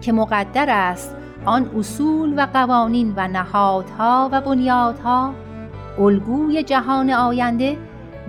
که 0.00 0.12
مقدر 0.12 0.66
است 0.70 1.16
آن 1.44 1.70
اصول 1.78 2.34
و 2.36 2.46
قوانین 2.52 3.14
و 3.16 3.28
نهادها 3.28 4.28
و 4.32 4.40
بنیادها 4.40 5.34
الگوی 5.98 6.62
جهان 6.62 7.10
آینده 7.10 7.76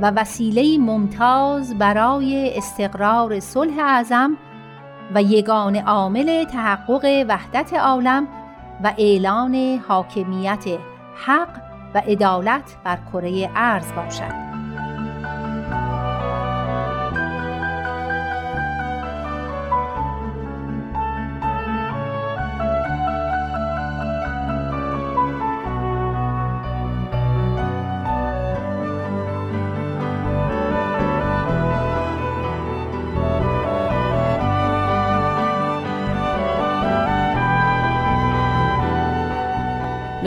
و 0.01 0.11
وسیله 0.11 0.77
ممتاز 0.77 1.77
برای 1.77 2.57
استقرار 2.57 3.39
صلح 3.39 3.79
اعظم 3.79 4.37
و 5.15 5.21
یگان 5.21 5.75
عامل 5.75 6.43
تحقق 6.43 7.25
وحدت 7.27 7.73
عالم 7.73 8.27
و 8.83 8.93
اعلان 8.97 9.81
حاکمیت 9.87 10.65
حق 11.25 11.61
و 11.93 11.97
عدالت 11.97 12.77
بر 12.83 12.99
کره 13.13 13.49
ارز 13.55 13.93
باشد. 13.93 14.48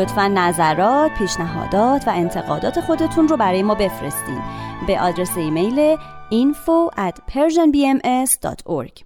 لطفا 0.03 0.29
نظرات، 0.29 1.11
پیشنهادات 1.19 2.09
و 2.09 2.11
انتقادات 2.11 2.81
خودتون 2.81 3.29
رو 3.29 3.37
برای 3.37 3.63
ما 3.63 3.75
بفرستین. 3.75 4.41
به 4.87 5.01
آدرس 5.01 5.37
ایمیل 5.37 5.97
info 6.31 6.95
at 6.99 7.33
persianbms.org 7.33 9.03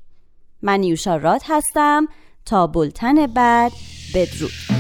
من 0.62 0.80
نیوشا 0.80 1.16
راد 1.16 1.42
هستم. 1.48 2.08
تا 2.46 2.66
بلتن 2.66 3.26
بعد 3.26 3.72
بدرود. 4.14 4.75